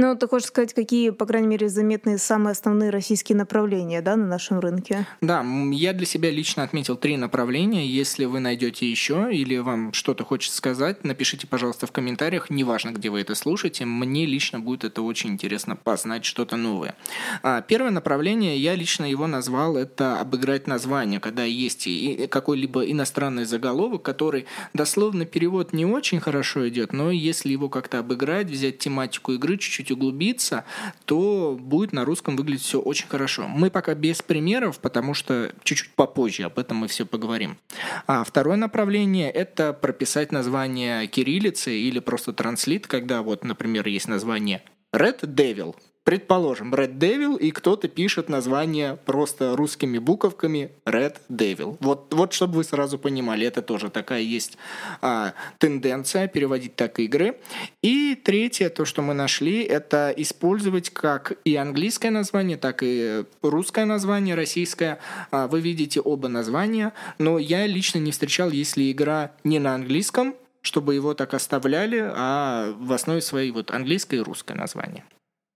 Ну, 0.00 0.14
ты 0.16 0.28
хочешь 0.28 0.46
сказать, 0.46 0.74
какие, 0.74 1.10
по 1.10 1.26
крайней 1.26 1.48
мере, 1.48 1.68
заметные 1.68 2.18
самые 2.18 2.52
основные 2.52 2.90
российские 2.90 3.36
направления 3.36 4.00
да, 4.00 4.14
на 4.14 4.26
нашем 4.26 4.60
рынке? 4.60 5.04
Да, 5.20 5.44
я 5.72 5.92
для 5.92 6.06
себя 6.06 6.30
лично 6.30 6.62
отметил 6.62 6.94
три 6.94 7.16
направления. 7.16 7.84
Если 7.84 8.24
вы 8.24 8.38
найдете 8.38 8.88
еще 8.88 9.28
или 9.32 9.56
вам 9.56 9.92
что-то 9.92 10.22
хочется 10.22 10.56
сказать, 10.56 11.02
напишите, 11.02 11.48
пожалуйста, 11.48 11.88
в 11.88 11.90
комментариях. 11.90 12.48
Неважно, 12.48 12.90
где 12.90 13.10
вы 13.10 13.22
это 13.22 13.34
слушаете. 13.34 13.86
Мне 13.86 14.24
лично 14.24 14.60
будет 14.60 14.84
это 14.84 15.02
очень 15.02 15.30
интересно 15.30 15.74
познать 15.74 16.24
что-то 16.24 16.56
новое. 16.56 16.94
А, 17.42 17.60
первое 17.62 17.90
направление, 17.90 18.56
я 18.56 18.76
лично 18.76 19.04
его 19.04 19.26
назвал, 19.26 19.76
это 19.76 20.20
обыграть 20.20 20.68
название, 20.68 21.18
когда 21.18 21.42
есть 21.42 21.88
какой-либо 22.30 22.88
иностранный 22.88 23.46
заголовок, 23.46 24.02
который 24.02 24.46
дословно 24.74 25.24
перевод 25.24 25.72
не 25.72 25.86
очень 25.86 26.20
хорошо 26.20 26.68
идет, 26.68 26.92
но 26.92 27.10
если 27.10 27.50
его 27.50 27.68
как-то 27.68 27.98
обыграть, 27.98 28.46
взять 28.46 28.78
тематику 28.78 29.32
игры 29.32 29.58
чуть-чуть 29.58 29.87
чуть 29.88 29.90
углубиться, 29.90 30.64
то 31.04 31.56
будет 31.58 31.92
на 31.92 32.04
русском 32.04 32.36
выглядеть 32.36 32.62
все 32.62 32.80
очень 32.80 33.08
хорошо. 33.08 33.48
Мы 33.48 33.70
пока 33.70 33.94
без 33.94 34.22
примеров, 34.22 34.78
потому 34.78 35.14
что 35.14 35.52
чуть-чуть 35.62 35.90
попозже 35.94 36.44
об 36.44 36.58
этом 36.58 36.78
мы 36.78 36.88
все 36.88 37.06
поговорим. 37.06 37.58
А 38.06 38.24
второе 38.24 38.56
направление– 38.56 39.30
это 39.32 39.72
прописать 39.72 40.32
название 40.32 41.06
кириллицы 41.06 41.76
или 41.76 41.98
просто 41.98 42.32
транслит, 42.32 42.86
когда 42.86 43.22
вот, 43.22 43.44
например, 43.44 43.86
есть 43.88 44.08
название 44.08 44.62
Red 44.94 45.20
Devil, 45.20 45.74
предположим, 46.08 46.74
Red 46.74 46.96
Devil, 46.96 47.38
и 47.38 47.50
кто-то 47.50 47.86
пишет 47.86 48.30
название 48.30 48.96
просто 49.04 49.54
русскими 49.54 49.98
буковками 49.98 50.70
Red 50.86 51.16
Devil. 51.28 51.76
Вот, 51.80 52.14
вот 52.14 52.32
чтобы 52.32 52.54
вы 52.54 52.64
сразу 52.64 52.98
понимали, 52.98 53.46
это 53.46 53.60
тоже 53.60 53.90
такая 53.90 54.22
есть 54.22 54.56
а, 55.02 55.34
тенденция 55.58 56.26
переводить 56.26 56.76
так 56.76 56.98
игры. 56.98 57.36
И 57.82 58.14
третье, 58.14 58.70
то, 58.70 58.86
что 58.86 59.02
мы 59.02 59.12
нашли, 59.12 59.62
это 59.62 60.10
использовать 60.16 60.88
как 60.88 61.36
и 61.44 61.56
английское 61.56 62.08
название, 62.10 62.56
так 62.56 62.78
и 62.82 63.24
русское 63.42 63.84
название, 63.84 64.34
российское. 64.34 65.00
А, 65.30 65.46
вы 65.46 65.60
видите 65.60 66.00
оба 66.00 66.28
названия, 66.28 66.94
но 67.18 67.38
я 67.38 67.66
лично 67.66 67.98
не 67.98 68.12
встречал, 68.12 68.50
если 68.50 68.90
игра 68.90 69.32
не 69.44 69.58
на 69.58 69.74
английском, 69.74 70.34
чтобы 70.62 70.94
его 70.94 71.12
так 71.12 71.34
оставляли, 71.34 72.02
а 72.16 72.74
в 72.78 72.94
основе 72.94 73.20
своей 73.20 73.50
вот 73.50 73.70
английское 73.70 74.16
и 74.16 74.20
русское 74.20 74.54
название. 74.54 75.04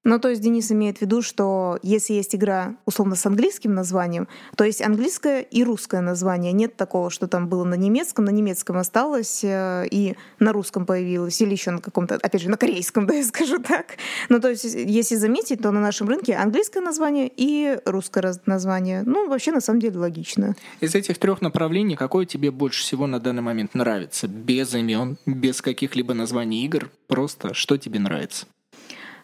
Ну, 0.04 0.18
то 0.18 0.30
есть 0.30 0.42
Денис 0.42 0.70
имеет 0.72 0.98
в 0.98 1.02
виду, 1.02 1.22
что 1.22 1.78
если 1.82 2.14
есть 2.14 2.34
игра, 2.34 2.74
условно, 2.86 3.14
с 3.14 3.24
английским 3.24 3.72
названием, 3.74 4.26
то 4.56 4.64
есть 4.64 4.82
английское 4.82 5.42
и 5.42 5.62
русское 5.62 6.00
название. 6.00 6.52
Нет 6.52 6.76
такого, 6.76 7.08
что 7.10 7.28
там 7.28 7.48
было 7.48 7.64
на 7.64 7.74
немецком, 7.74 8.24
на 8.24 8.30
немецком 8.30 8.78
осталось 8.78 9.44
э, 9.44 9.86
и 9.90 10.16
на 10.40 10.52
русском 10.52 10.86
появилось, 10.86 11.40
или 11.40 11.52
еще 11.52 11.70
на 11.70 11.80
каком-то, 11.80 12.16
опять 12.16 12.42
же, 12.42 12.50
на 12.50 12.56
корейском, 12.56 13.06
да, 13.06 13.14
я 13.14 13.24
скажу 13.24 13.58
так. 13.58 13.96
Ну, 14.28 14.40
то 14.40 14.50
есть, 14.50 14.64
если 14.64 15.14
заметить, 15.14 15.62
то 15.62 15.70
на 15.70 15.80
нашем 15.80 16.08
рынке 16.08 16.34
английское 16.34 16.80
название 16.80 17.30
и 17.34 17.78
русское 17.84 18.34
название. 18.46 19.02
Ну, 19.06 19.28
вообще, 19.28 19.52
на 19.52 19.60
самом 19.60 19.78
деле, 19.78 19.98
логично. 19.98 20.56
Из 20.80 20.94
этих 20.94 21.18
трех 21.18 21.40
направлений, 21.40 21.94
какое 21.94 22.26
тебе 22.26 22.50
больше 22.50 22.82
всего 22.82 23.06
на 23.06 23.20
данный 23.20 23.42
момент 23.42 23.74
нравится? 23.74 24.26
Без 24.26 24.74
имен, 24.74 25.16
без 25.26 25.62
каких-либо 25.62 26.12
названий 26.12 26.64
игр, 26.64 26.90
просто 27.06 27.54
что 27.54 27.76
тебе 27.76 28.00
нравится? 28.00 28.46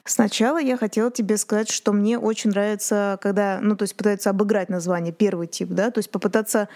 Сначала 0.08 0.58
я 0.58 0.78
хотела 0.78 1.10
тебе 1.10 1.36
сказать, 1.36 1.70
что 1.70 1.92
мне 1.92 2.18
очень 2.18 2.48
нравится, 2.48 3.18
когда, 3.20 3.60
ну, 3.60 3.76
то 3.76 3.82
есть 3.82 3.94
пытаются 3.94 4.30
обыграть 4.30 4.70
название, 4.70 5.12
первый 5.12 5.46
тип, 5.46 5.68
да, 5.68 5.90
то 5.90 5.98
есть 5.98 6.10
попытаться 6.10 6.70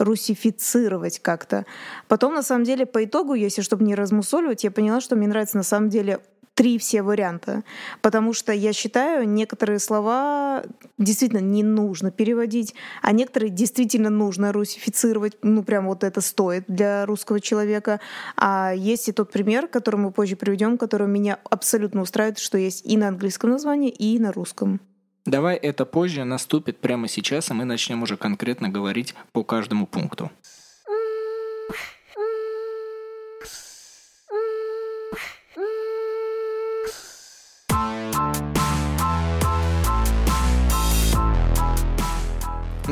русифицировать 0.00 1.18
как-то. 1.20 1.66
Потом, 2.08 2.34
на 2.34 2.42
самом 2.42 2.64
деле, 2.64 2.86
по 2.86 3.04
итогу, 3.04 3.34
если 3.34 3.60
чтобы 3.60 3.84
не 3.84 3.94
размусоливать, 3.94 4.64
я 4.64 4.70
поняла, 4.70 5.02
что 5.02 5.16
мне 5.16 5.28
нравится 5.28 5.58
на 5.58 5.62
самом 5.62 5.90
деле 5.90 6.20
три 6.54 6.78
все 6.78 7.02
варианта. 7.02 7.64
Потому 8.00 8.32
что 8.32 8.52
я 8.52 8.72
считаю, 8.72 9.28
некоторые 9.28 9.78
слова 9.78 10.64
действительно 10.98 11.40
не 11.40 11.62
нужно 11.62 12.10
переводить, 12.10 12.74
а 13.02 13.12
некоторые 13.12 13.50
действительно 13.50 14.10
нужно 14.10 14.52
русифицировать. 14.52 15.36
Ну, 15.42 15.62
прям 15.62 15.86
вот 15.86 16.04
это 16.04 16.20
стоит 16.20 16.64
для 16.68 17.06
русского 17.06 17.40
человека. 17.40 18.00
А 18.36 18.72
есть 18.74 19.08
и 19.08 19.12
тот 19.12 19.30
пример, 19.32 19.66
который 19.68 19.96
мы 19.96 20.12
позже 20.12 20.36
приведем, 20.36 20.78
который 20.78 21.08
меня 21.08 21.38
абсолютно 21.50 22.02
устраивает, 22.02 22.38
что 22.38 22.58
есть 22.58 22.84
и 22.86 22.96
на 22.96 23.08
английском 23.08 23.50
названии, 23.50 23.90
и 23.90 24.18
на 24.18 24.32
русском. 24.32 24.80
Давай 25.24 25.56
это 25.56 25.86
позже 25.86 26.24
наступит 26.24 26.78
прямо 26.78 27.06
сейчас, 27.06 27.50
и 27.50 27.54
мы 27.54 27.64
начнем 27.64 28.02
уже 28.02 28.16
конкретно 28.16 28.68
говорить 28.68 29.14
по 29.32 29.44
каждому 29.44 29.86
пункту. 29.86 30.32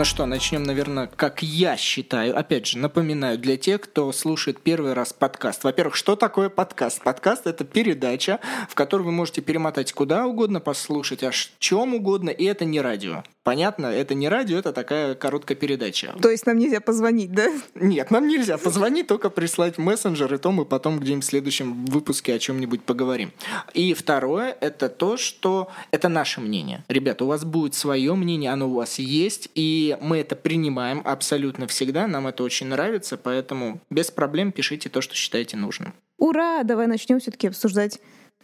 Ну 0.01 0.05
что, 0.07 0.25
начнем, 0.25 0.63
наверное, 0.63 1.11
как 1.15 1.43
я 1.43 1.77
считаю. 1.77 2.35
Опять 2.35 2.65
же, 2.65 2.79
напоминаю 2.79 3.37
для 3.37 3.59
тех, 3.59 3.83
кто 3.83 4.11
слушает 4.13 4.63
первый 4.63 4.95
раз 4.95 5.13
подкаст. 5.13 5.63
Во-первых, 5.63 5.95
что 5.95 6.17
такое 6.17 6.49
подкаст? 6.49 7.03
Подкаст— 7.03 7.43
это 7.47 7.65
передача, 7.65 8.41
в 8.71 8.75
которой 8.75 9.03
вы 9.03 9.13
можете 9.13 9.43
перемотать 9.43 9.93
куда 9.93 10.25
угодно, 10.25 10.59
послушать 10.59 11.23
о 11.23 11.33
чем 11.59 11.93
угодно, 11.93 12.31
и 12.31 12.47
это 12.47 12.65
не 12.65 12.81
радио. 12.81 13.25
Понятно? 13.43 13.87
Это 13.87 14.15
не 14.15 14.29
радио, 14.29 14.59
это 14.59 14.73
такая 14.73 15.15
короткая 15.15 15.57
передача. 15.57 16.15
То 16.21 16.29
есть 16.31 16.45
нам 16.47 16.59
нельзя 16.59 16.81
позвонить, 16.81 17.33
да? 17.33 17.47
Нет, 17.75 18.11
нам 18.11 18.29
нельзя 18.29 18.59
позвонить, 18.59 19.07
только 19.07 19.31
прислать 19.31 19.79
мессенджер, 19.79 20.35
и 20.35 20.39
то 20.39 20.53
мы 20.53 20.67
потом 20.67 20.99
где-нибудь 20.99 21.25
в 21.25 21.29
следующем 21.29 21.87
выпуске 21.87 22.35
о 22.35 22.39
чем-нибудь 22.39 22.83
поговорим. 22.83 23.33
И 23.73 23.95
второе, 23.95 24.57
это 24.61 24.91
то, 24.91 25.17
что 25.17 25.71
это 25.91 26.11
наше 26.11 26.41
мнение. 26.41 26.85
Ребята, 26.89 27.25
у 27.25 27.29
вас 27.29 27.45
будет 27.45 27.75
свое 27.75 28.15
мнение, 28.15 28.51
оно 28.51 28.69
у 28.69 28.75
вас 28.75 28.99
есть, 28.99 29.49
и 29.55 29.97
мы 30.03 30.19
это 30.19 30.37
принимаем 30.37 31.01
абсолютно 31.05 31.67
всегда, 31.67 32.07
нам 32.07 32.27
это 32.27 32.43
очень 32.43 32.67
нравится, 32.67 33.17
поэтому 33.17 33.81
без 33.89 34.11
проблем 34.11 34.53
пишите 34.53 34.91
то, 34.91 35.01
что 35.01 35.15
считаете 35.15 35.57
нужным. 35.57 35.95
Ура! 36.19 36.63
Давай 36.63 36.87
начнем 36.87 37.19
все-таки 37.21 37.49
обсуждать 37.49 38.01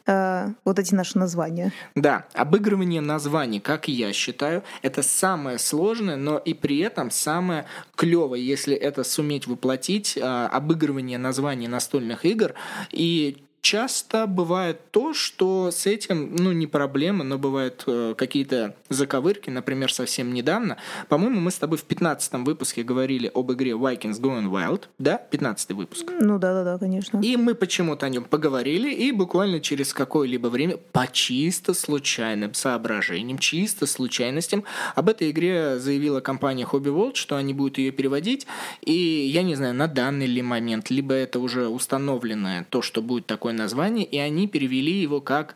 э, 0.06 0.48
вот 0.64 0.78
эти 0.78 0.94
наши 0.94 1.18
названия. 1.18 1.72
Да, 1.94 2.26
обыгрывание 2.34 3.00
названий, 3.00 3.60
как 3.60 3.88
я 3.88 4.12
считаю, 4.12 4.62
это 4.82 5.02
самое 5.02 5.58
сложное, 5.58 6.16
но 6.16 6.38
и 6.38 6.54
при 6.54 6.78
этом 6.78 7.10
самое 7.10 7.66
клевое, 7.94 8.44
если 8.44 8.74
это 8.74 9.04
суметь 9.04 9.46
воплотить, 9.46 10.16
э, 10.16 10.20
обыгрывание 10.20 11.18
названий 11.18 11.68
настольных 11.68 12.24
игр. 12.24 12.54
И 12.90 13.45
часто 13.66 14.28
бывает 14.28 14.92
то, 14.92 15.12
что 15.12 15.72
с 15.72 15.86
этим, 15.86 16.36
ну, 16.36 16.52
не 16.52 16.68
проблема, 16.68 17.24
но 17.24 17.36
бывают 17.36 17.82
э, 17.88 18.14
какие-то 18.16 18.76
заковырки, 18.90 19.50
например, 19.50 19.92
совсем 19.92 20.32
недавно. 20.32 20.76
По-моему, 21.08 21.40
мы 21.40 21.50
с 21.50 21.56
тобой 21.56 21.76
в 21.76 21.82
15 21.82 22.46
выпуске 22.46 22.84
говорили 22.84 23.28
об 23.34 23.50
игре 23.50 23.72
Vikings 23.72 24.20
Going 24.20 24.48
Wild, 24.48 24.84
да? 25.00 25.18
15 25.18 25.72
выпуск. 25.72 26.06
Ну 26.20 26.38
да-да-да, 26.38 26.78
конечно. 26.78 27.18
И 27.18 27.36
мы 27.36 27.56
почему-то 27.56 28.06
о 28.06 28.08
нем 28.08 28.22
поговорили, 28.22 28.88
и 28.88 29.10
буквально 29.10 29.58
через 29.58 29.92
какое-либо 29.92 30.46
время 30.46 30.76
по 30.92 31.08
чисто 31.10 31.74
случайным 31.74 32.54
соображениям, 32.54 33.38
чисто 33.38 33.86
случайностям 33.86 34.62
об 34.94 35.08
этой 35.08 35.32
игре 35.32 35.80
заявила 35.80 36.20
компания 36.20 36.68
Hobby 36.70 36.94
World, 36.94 37.16
что 37.16 37.34
они 37.34 37.52
будут 37.52 37.78
ее 37.78 37.90
переводить, 37.90 38.46
и 38.82 38.92
я 38.92 39.42
не 39.42 39.56
знаю, 39.56 39.74
на 39.74 39.88
данный 39.88 40.26
ли 40.26 40.40
момент, 40.40 40.88
либо 40.88 41.14
это 41.14 41.40
уже 41.40 41.66
установленное 41.66 42.64
то, 42.70 42.80
что 42.80 43.02
будет 43.02 43.26
такое 43.26 43.55
название, 43.56 44.04
и 44.04 44.18
они 44.18 44.46
перевели 44.46 45.00
его 45.00 45.20
как... 45.20 45.54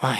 Ой, 0.00 0.18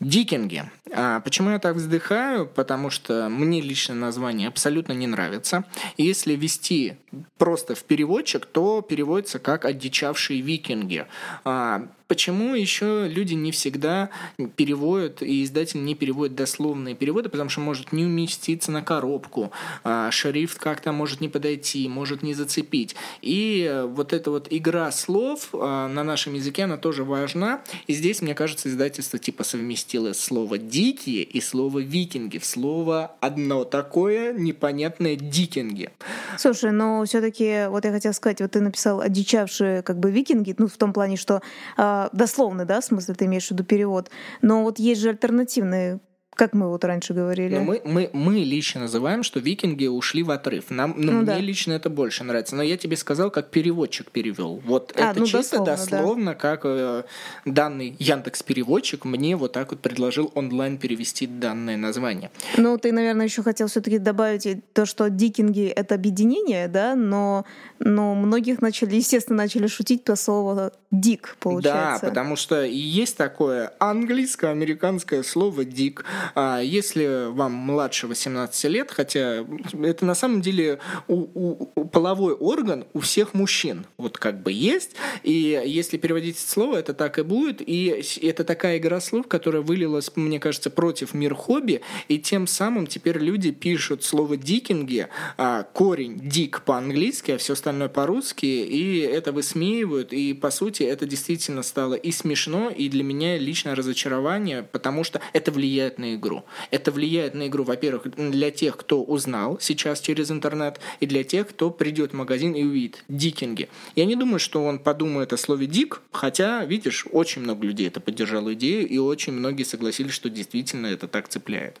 Дикинги. 0.00 0.64
А 0.92 1.20
почему 1.20 1.50
я 1.50 1.58
так 1.58 1.76
вздыхаю? 1.76 2.46
Потому 2.46 2.88
что 2.88 3.28
мне 3.28 3.60
лично 3.60 3.94
название 3.94 4.48
абсолютно 4.48 4.92
не 4.92 5.06
нравится. 5.06 5.64
если 5.98 6.34
вести 6.34 6.96
просто 7.36 7.74
в 7.74 7.84
переводчик, 7.84 8.46
то 8.46 8.80
переводится 8.80 9.38
как 9.38 9.66
«одичавшие 9.66 10.40
викинги». 10.40 11.06
А, 11.44 11.86
почему 12.10 12.56
еще 12.56 13.06
люди 13.06 13.34
не 13.34 13.52
всегда 13.52 14.10
переводят, 14.56 15.22
и 15.22 15.44
издатель 15.44 15.84
не 15.84 15.94
переводит 15.94 16.34
дословные 16.34 16.96
переводы, 16.96 17.28
потому 17.28 17.48
что 17.50 17.60
может 17.60 17.92
не 17.92 18.04
уместиться 18.04 18.72
на 18.72 18.82
коробку, 18.82 19.52
а 19.84 20.10
шрифт 20.10 20.58
как-то 20.58 20.90
может 20.90 21.20
не 21.20 21.28
подойти, 21.28 21.88
может 21.88 22.24
не 22.24 22.34
зацепить. 22.34 22.96
И 23.22 23.84
вот 23.86 24.12
эта 24.12 24.32
вот 24.32 24.48
игра 24.50 24.90
слов 24.90 25.50
а, 25.52 25.86
на 25.86 26.02
нашем 26.02 26.34
языке, 26.34 26.64
она 26.64 26.78
тоже 26.78 27.04
важна. 27.04 27.62
И 27.86 27.94
здесь, 27.94 28.22
мне 28.22 28.34
кажется, 28.34 28.68
издательство 28.68 29.20
типа 29.20 29.44
совместило 29.44 30.12
слово 30.12 30.58
«дикие» 30.58 31.22
и 31.22 31.40
слово 31.40 31.78
«викинги» 31.78 32.38
в 32.38 32.44
слово 32.44 33.12
одно 33.20 33.62
такое 33.62 34.32
непонятное 34.32 35.14
«дикинги». 35.14 35.90
Слушай, 36.38 36.72
но 36.72 37.04
все-таки, 37.04 37.68
вот 37.68 37.84
я 37.84 37.92
хотела 37.92 38.12
сказать, 38.14 38.40
вот 38.40 38.50
ты 38.50 38.60
написал 38.60 39.00
«одичавшие 39.00 39.82
как 39.82 40.00
бы 40.00 40.10
викинги», 40.10 40.56
ну, 40.58 40.66
в 40.66 40.76
том 40.76 40.92
плане, 40.92 41.16
что 41.16 41.40
э, 41.76 41.99
дословный, 42.12 42.64
да, 42.64 42.80
смысл 42.80 43.12
ты 43.12 43.26
имеешь 43.26 43.48
в 43.48 43.50
виду 43.50 43.64
перевод. 43.64 44.10
Но 44.40 44.62
вот 44.62 44.78
есть 44.78 45.00
же 45.00 45.10
альтернативные 45.10 46.00
как 46.40 46.54
мы 46.54 46.70
вот 46.70 46.84
раньше 46.84 47.12
говорили. 47.12 47.54
Но 47.54 47.64
мы, 47.64 47.82
мы, 47.84 48.08
мы 48.14 48.36
лично 48.38 48.80
называем, 48.80 49.22
что 49.22 49.40
викинги 49.40 49.86
ушли 49.88 50.22
в 50.22 50.30
отрыв. 50.30 50.70
Нам, 50.70 50.94
ну, 50.96 51.12
ну, 51.12 51.18
мне 51.18 51.26
да. 51.26 51.38
лично 51.38 51.74
это 51.74 51.90
больше 51.90 52.24
нравится. 52.24 52.56
Но 52.56 52.62
я 52.62 52.78
тебе 52.78 52.96
сказал, 52.96 53.30
как 53.30 53.50
переводчик 53.50 54.10
перевел. 54.10 54.58
Вот 54.64 54.94
а, 54.96 55.10
это 55.10 55.20
ну, 55.20 55.26
чисто 55.26 55.58
дословно, 55.58 55.98
дословно 55.98 56.30
да. 56.32 56.34
как 56.34 56.60
э, 56.64 57.02
данный 57.44 57.94
Яндекс 57.98 58.42
переводчик 58.42 59.04
мне 59.04 59.36
вот 59.36 59.52
так 59.52 59.70
вот 59.70 59.80
предложил 59.80 60.32
онлайн 60.34 60.78
перевести 60.78 61.26
данное 61.26 61.76
название. 61.76 62.30
Ну, 62.56 62.78
ты, 62.78 62.90
наверное, 62.92 63.26
еще 63.26 63.42
хотел 63.42 63.66
все-таки 63.66 63.98
добавить 63.98 64.48
то, 64.72 64.86
что 64.86 65.10
дикинги 65.10 65.66
это 65.66 65.94
объединение, 65.94 66.68
да, 66.68 66.94
но, 66.94 67.44
но 67.80 68.14
многих 68.14 68.62
начали, 68.62 68.94
естественно, 68.96 69.36
начали 69.36 69.66
шутить 69.66 70.04
по 70.04 70.16
слову 70.16 70.70
дик, 70.90 71.36
получается. 71.38 72.06
Да, 72.06 72.08
потому 72.08 72.36
что 72.36 72.64
есть 72.64 73.18
такое 73.18 73.74
английско-американское 73.78 75.22
слово 75.22 75.66
дик. 75.66 76.06
А 76.34 76.60
если 76.60 77.30
вам 77.30 77.52
младше 77.52 78.06
18 78.06 78.64
лет, 78.64 78.90
хотя 78.90 79.44
это 79.82 80.04
на 80.04 80.14
самом 80.14 80.40
деле 80.40 80.78
у, 81.08 81.66
у, 81.74 81.84
половой 81.86 82.34
орган 82.34 82.84
у 82.92 83.00
всех 83.00 83.34
мужчин. 83.34 83.86
Вот 83.96 84.18
как 84.18 84.42
бы 84.42 84.52
есть, 84.52 84.96
и 85.22 85.62
если 85.64 85.96
переводить 85.96 86.36
это 86.36 86.50
слово, 86.50 86.76
это 86.78 86.94
так 86.94 87.18
и 87.18 87.22
будет, 87.22 87.60
и 87.60 88.02
это 88.22 88.44
такая 88.44 88.78
игра 88.78 89.00
слов, 89.00 89.26
которая 89.28 89.62
вылилась, 89.62 90.10
мне 90.16 90.40
кажется, 90.40 90.70
против 90.70 91.14
мир 91.14 91.34
хобби, 91.34 91.80
и 92.08 92.18
тем 92.18 92.46
самым 92.46 92.86
теперь 92.86 93.18
люди 93.18 93.50
пишут 93.50 94.04
слово 94.04 94.36
дикинги, 94.36 95.08
а, 95.36 95.62
корень 95.62 96.18
дик 96.20 96.62
по-английски, 96.62 97.32
а 97.32 97.38
все 97.38 97.54
остальное 97.54 97.88
по-русски, 97.88 98.46
и 98.46 98.98
это 98.98 99.32
высмеивают, 99.32 100.12
и 100.12 100.34
по 100.34 100.50
сути 100.50 100.82
это 100.82 101.06
действительно 101.06 101.62
стало 101.62 101.94
и 101.94 102.10
смешно, 102.12 102.70
и 102.70 102.88
для 102.88 103.04
меня 103.04 103.38
личное 103.38 103.74
разочарование, 103.74 104.62
потому 104.62 105.04
что 105.04 105.20
это 105.32 105.50
влияет 105.52 105.98
на 105.98 106.09
игру. 106.16 106.44
Это 106.70 106.90
влияет 106.90 107.34
на 107.34 107.46
игру, 107.48 107.64
во-первых, 107.64 108.10
для 108.16 108.50
тех, 108.50 108.76
кто 108.76 109.02
узнал 109.02 109.58
сейчас 109.60 110.00
через 110.00 110.30
интернет, 110.30 110.80
и 111.00 111.06
для 111.06 111.24
тех, 111.24 111.48
кто 111.48 111.70
придет 111.70 112.12
в 112.12 112.16
магазин 112.16 112.54
и 112.54 112.62
увидит 112.62 113.04
дикинги. 113.08 113.68
Я 113.96 114.04
не 114.04 114.16
думаю, 114.16 114.38
что 114.38 114.64
он 114.64 114.78
подумает 114.78 115.32
о 115.32 115.36
слове 115.36 115.66
дик, 115.66 116.02
хотя, 116.12 116.64
видишь, 116.64 117.06
очень 117.10 117.42
много 117.42 117.66
людей 117.66 117.88
это 117.88 118.00
поддержало 118.00 118.54
идею, 118.54 118.88
и 118.88 118.98
очень 118.98 119.32
многие 119.32 119.64
согласились, 119.64 120.12
что 120.12 120.30
действительно 120.30 120.86
это 120.86 121.08
так 121.08 121.28
цепляет. 121.28 121.80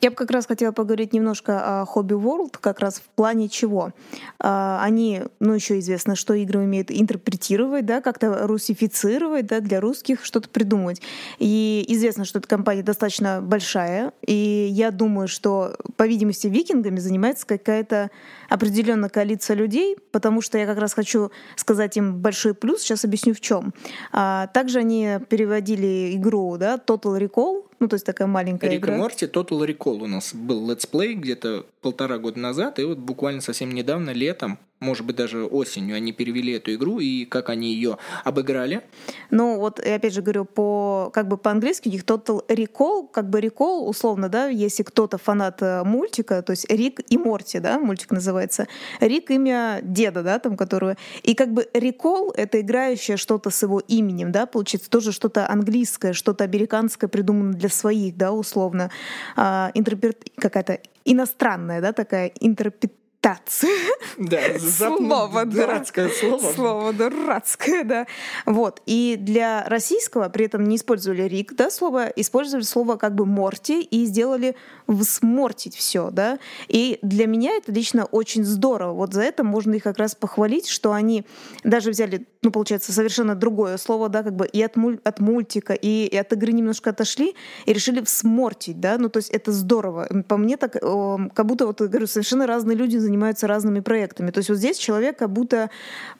Я 0.00 0.10
бы 0.10 0.16
как 0.16 0.30
раз 0.30 0.46
хотела 0.46 0.72
поговорить 0.72 1.12
немножко 1.12 1.82
о 1.82 1.84
Hobby 1.84 2.20
World, 2.20 2.56
как 2.60 2.80
раз 2.80 2.96
в 2.96 3.08
плане 3.14 3.48
чего. 3.48 3.92
А, 4.38 4.80
они, 4.82 5.22
ну, 5.40 5.54
еще 5.54 5.78
известно, 5.78 6.16
что 6.16 6.34
игры 6.34 6.60
умеют 6.60 6.90
интерпретировать, 6.90 7.86
да, 7.86 8.00
как-то 8.00 8.46
русифицировать, 8.46 9.46
да, 9.46 9.60
для 9.60 9.80
русских 9.80 10.24
что-то 10.24 10.48
придумать. 10.50 11.00
И 11.38 11.84
известно, 11.88 12.24
что 12.24 12.40
эта 12.40 12.48
компания 12.48 12.82
достаточно 12.82 13.40
большая, 13.40 14.12
и 14.26 14.68
я 14.70 14.90
думаю, 14.90 15.28
что, 15.28 15.76
по 15.96 16.06
видимости, 16.06 16.46
викингами 16.46 16.98
занимается 16.98 17.46
какая-то 17.46 18.10
определенная 18.50 19.08
коалиция 19.08 19.56
людей, 19.56 19.96
потому 20.12 20.42
что 20.42 20.58
я 20.58 20.66
как 20.66 20.78
раз 20.78 20.92
хочу 20.92 21.30
сказать 21.56 21.96
им 21.96 22.16
большой 22.16 22.54
плюс, 22.54 22.82
сейчас 22.82 23.04
объясню 23.04 23.34
в 23.34 23.40
чем. 23.40 23.72
А, 24.12 24.48
также 24.48 24.80
они 24.80 25.18
переводили 25.28 26.14
игру, 26.16 26.56
да, 26.58 26.76
Total 26.76 27.18
Recall, 27.18 27.64
ну, 27.78 27.88
то 27.88 27.94
есть 27.94 28.06
такая 28.06 28.26
маленькая 28.26 28.70
Рик 28.70 28.80
игра. 28.80 28.94
и 28.94 28.98
Морти 28.98 29.26
Total 29.26 29.66
Rickall 29.66 30.02
у 30.02 30.06
нас 30.06 30.34
был 30.34 30.70
летсплей 30.70 31.14
где-то 31.14 31.66
полтора 31.82 32.18
года 32.18 32.38
назад, 32.38 32.78
и 32.78 32.84
вот 32.84 32.98
буквально 32.98 33.40
совсем 33.40 33.72
недавно, 33.72 34.10
летом, 34.10 34.58
может 34.80 35.06
быть, 35.06 35.16
даже 35.16 35.44
осенью 35.44 35.96
они 35.96 36.12
перевели 36.12 36.52
эту 36.54 36.74
игру 36.74 37.00
и 37.00 37.24
как 37.24 37.48
они 37.48 37.72
ее 37.72 37.98
обыграли. 38.24 38.82
Ну, 39.30 39.58
вот 39.58 39.84
я 39.84 39.94
опять 39.94 40.12
же 40.12 40.22
говорю, 40.22 40.44
по, 40.44 41.10
как 41.14 41.28
бы 41.28 41.38
по-английски 41.38 41.88
у 41.88 41.92
них 41.92 42.04
Total 42.04 42.46
Rickall, 42.46 43.08
как 43.10 43.30
бы 43.30 43.40
Rickall, 43.40 43.86
условно, 43.86 44.28
да, 44.28 44.48
если 44.48 44.82
кто-то 44.82 45.18
фанат 45.18 45.62
э, 45.62 45.82
мультика, 45.84 46.42
то 46.42 46.50
есть 46.50 46.70
Рик 46.70 47.00
и 47.08 47.16
Морти, 47.16 47.58
да, 47.58 47.78
мультик 47.78 48.10
называется. 48.10 48.66
Рик 49.00 49.30
имя 49.30 49.80
деда, 49.82 50.22
да, 50.22 50.38
там, 50.38 50.56
которого... 50.56 50.96
И 51.22 51.34
как 51.34 51.52
бы 51.52 51.66
Rickall — 51.72 52.36
это 52.36 52.60
играющее 52.60 53.16
что-то 53.16 53.50
с 53.50 53.62
его 53.62 53.80
именем, 53.80 54.30
да, 54.30 54.46
получается 54.46 54.90
тоже 54.90 55.12
что-то 55.12 55.48
английское, 55.50 56.12
что-то 56.12 56.44
американское 56.44 57.08
придумано 57.08 57.54
для 57.54 57.70
своих, 57.70 58.16
да, 58.16 58.32
условно. 58.32 58.90
А, 59.36 59.70
интерпрет... 59.74 60.22
Какая-то 60.36 60.80
иностранная, 61.04 61.80
да, 61.80 61.92
такая 61.92 62.30
интерпретация 62.40 63.05
медитация. 63.26 63.70
Да, 64.18 64.58
слово, 64.58 65.44
дурацкое 65.44 66.08
слово. 66.08 66.52
Слово 66.52 66.92
дурацкое, 66.92 67.84
да. 67.84 68.06
Вот. 68.44 68.82
И 68.86 69.16
для 69.18 69.64
российского 69.68 70.28
при 70.28 70.46
этом 70.46 70.64
не 70.64 70.76
использовали 70.76 71.22
рик, 71.22 71.54
да, 71.54 71.70
слово, 71.70 72.06
использовали 72.16 72.64
слово 72.64 72.96
как 72.96 73.14
бы 73.14 73.26
морти 73.26 73.82
и 73.82 74.06
сделали 74.06 74.56
всмортить 74.88 75.76
все, 75.76 76.10
да. 76.10 76.38
И 76.68 76.98
для 77.02 77.26
меня 77.26 77.52
это 77.56 77.72
лично 77.72 78.04
очень 78.06 78.44
здорово. 78.44 78.92
Вот 78.92 79.12
за 79.12 79.22
это 79.22 79.44
можно 79.44 79.74
их 79.74 79.82
как 79.82 79.98
раз 79.98 80.14
похвалить, 80.14 80.68
что 80.68 80.92
они 80.92 81.24
даже 81.64 81.90
взяли, 81.90 82.26
ну, 82.42 82.50
получается, 82.50 82.92
совершенно 82.92 83.34
другое 83.34 83.76
слово, 83.76 84.08
да, 84.08 84.22
как 84.22 84.34
бы 84.34 84.46
и 84.46 84.62
от, 84.62 84.76
муль, 84.76 84.98
от 85.04 85.20
мультика, 85.20 85.74
и, 85.74 86.06
и 86.06 86.16
от 86.16 86.32
игры 86.32 86.52
немножко 86.52 86.90
отошли, 86.90 87.34
и 87.66 87.72
решили 87.72 88.02
всмортить, 88.02 88.80
да, 88.80 88.96
ну, 88.98 89.08
то 89.08 89.18
есть 89.18 89.30
это 89.30 89.52
здорово. 89.52 90.08
По 90.28 90.36
мне 90.36 90.56
так, 90.56 90.72
как 90.72 91.46
будто, 91.46 91.66
вот, 91.66 91.80
говорю, 91.80 92.06
совершенно 92.06 92.46
разные 92.46 92.76
люди 92.76 92.96
занимаются 92.96 93.15
занимаются 93.16 93.46
разными 93.46 93.80
проектами. 93.80 94.30
То 94.30 94.38
есть 94.38 94.50
вот 94.50 94.58
здесь 94.58 94.76
человек 94.76 95.18
как 95.18 95.30
будто 95.30 95.70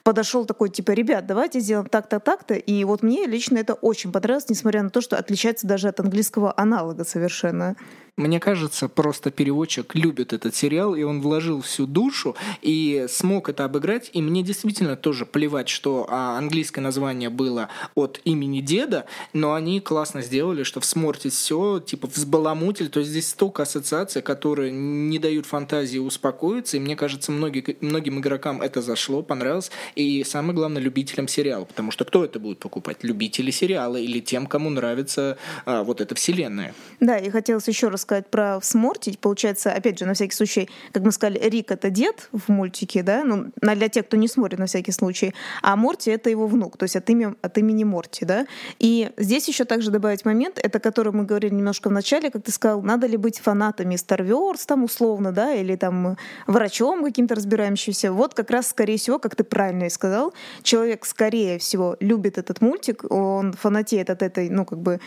подошел 0.03 0.45
такой, 0.45 0.69
типа, 0.69 0.91
ребят, 0.91 1.27
давайте 1.27 1.59
сделаем 1.59 1.87
так-то, 1.87 2.19
так-то. 2.19 2.55
И 2.55 2.83
вот 2.83 3.03
мне 3.03 3.27
лично 3.27 3.59
это 3.59 3.75
очень 3.75 4.11
понравилось, 4.11 4.49
несмотря 4.49 4.81
на 4.81 4.89
то, 4.89 4.99
что 4.99 5.17
отличается 5.17 5.67
даже 5.67 5.87
от 5.87 5.99
английского 5.99 6.53
аналога 6.57 7.03
совершенно. 7.05 7.75
Мне 8.17 8.39
кажется, 8.39 8.89
просто 8.89 9.29
переводчик 9.29 9.93
любит 9.93 10.33
этот 10.33 10.55
сериал, 10.55 10.95
и 10.95 11.03
он 11.03 11.21
вложил 11.21 11.61
всю 11.61 11.85
душу 11.85 12.35
и 12.63 13.05
смог 13.07 13.47
это 13.47 13.63
обыграть. 13.63 14.09
И 14.11 14.23
мне 14.23 14.41
действительно 14.41 14.95
тоже 14.95 15.27
плевать, 15.27 15.69
что 15.69 16.07
а, 16.09 16.35
английское 16.39 16.81
название 16.81 17.29
было 17.29 17.69
от 17.93 18.19
имени 18.23 18.61
деда, 18.61 19.05
но 19.33 19.53
они 19.53 19.79
классно 19.81 20.23
сделали, 20.23 20.63
что 20.63 20.79
всмортить 20.79 21.33
все, 21.33 21.79
типа 21.79 22.07
взбаламутили. 22.07 22.87
То 22.87 23.01
есть 23.01 23.11
здесь 23.11 23.29
столько 23.29 23.61
ассоциаций, 23.61 24.23
которые 24.23 24.71
не 24.71 25.19
дают 25.19 25.45
фантазии 25.45 25.99
успокоиться. 25.99 26.77
И 26.77 26.79
мне 26.79 26.95
кажется, 26.95 27.31
многие, 27.31 27.77
многим 27.81 28.17
игрокам 28.17 28.63
это 28.63 28.81
зашло, 28.81 29.21
понравилось. 29.21 29.69
И 29.93 30.23
самое 30.23 30.55
главное, 30.55 30.81
любителям 30.81 31.27
сериала. 31.27 31.65
Потому 31.65 31.91
что 31.91 32.03
кто 32.03 32.25
это 32.25 32.39
будет 32.39 32.57
покупать? 32.57 33.03
Любители 33.03 33.51
сериала 33.51 33.97
или 33.97 34.21
тем, 34.21 34.47
кому 34.47 34.71
нравится 34.71 35.37
а, 35.65 35.83
вот 35.83 36.01
эта 36.01 36.15
вселенная. 36.15 36.73
Да, 36.99 37.19
и 37.19 37.29
хотелось 37.29 37.67
еще 37.67 37.89
раз 37.89 38.06
сказать 38.07 38.27
про 38.27 38.59
смортить. 38.61 39.19
Получается, 39.19 39.73
опять 39.73 39.99
же, 39.99 40.05
на 40.05 40.13
всякий 40.13 40.33
случай, 40.33 40.69
как 40.93 41.03
мы 41.03 41.11
сказали, 41.11 41.39
Рик— 41.39 41.71
это 41.71 41.89
дед 41.89 42.29
в 42.31 42.49
мультике, 42.49 43.03
да, 43.03 43.25
ну, 43.25 43.47
для 43.61 43.89
тех, 43.89 44.05
кто 44.05 44.15
не 44.15 44.29
смотрит, 44.29 44.59
на 44.59 44.65
всякий 44.65 44.93
случай, 44.93 45.33
а 45.61 45.75
Морти— 45.75 46.09
это 46.11 46.29
его 46.29 46.47
внук, 46.47 46.77
то 46.77 46.83
есть 46.83 46.95
от, 46.95 47.09
имя, 47.09 47.35
от 47.41 47.57
имени 47.57 47.83
Морти, 47.83 48.23
да. 48.25 48.47
И 48.79 49.11
здесь 49.17 49.49
еще 49.49 49.65
также 49.65 49.91
добавить 49.91 50.23
момент, 50.23 50.57
это 50.63 50.79
который 50.79 51.11
мы 51.11 51.25
говорили 51.25 51.53
немножко 51.53 51.89
в 51.89 51.91
начале, 51.91 52.31
как 52.31 52.43
ты 52.43 52.51
сказал, 52.51 52.81
надо 52.81 53.07
ли 53.07 53.17
быть 53.17 53.39
фанатами 53.39 53.95
Star 53.95 54.25
Wars 54.25 54.61
там 54.65 54.85
условно, 54.85 55.33
да, 55.33 55.53
или 55.53 55.75
там 55.75 56.17
врачом 56.47 57.03
каким-то 57.03 57.35
разбирающимся. 57.35 58.13
Вот 58.13 58.33
как 58.33 58.49
раз, 58.51 58.67
скорее 58.67 58.97
всего, 58.97 59.19
как 59.19 59.35
ты 59.35 59.43
правильно 59.43 59.83
и 59.83 59.89
сказал, 59.89 60.33
человек, 60.63 61.05
скорее 61.05 61.59
всего, 61.59 61.97
любит 61.99 62.37
этот 62.37 62.61
мультик, 62.61 63.03
он 63.09 63.51
фанатеет 63.53 64.09
от 64.09 64.21
этой, 64.21 64.49
ну, 64.49 64.63
как 64.65 64.79
бы, 64.79 64.99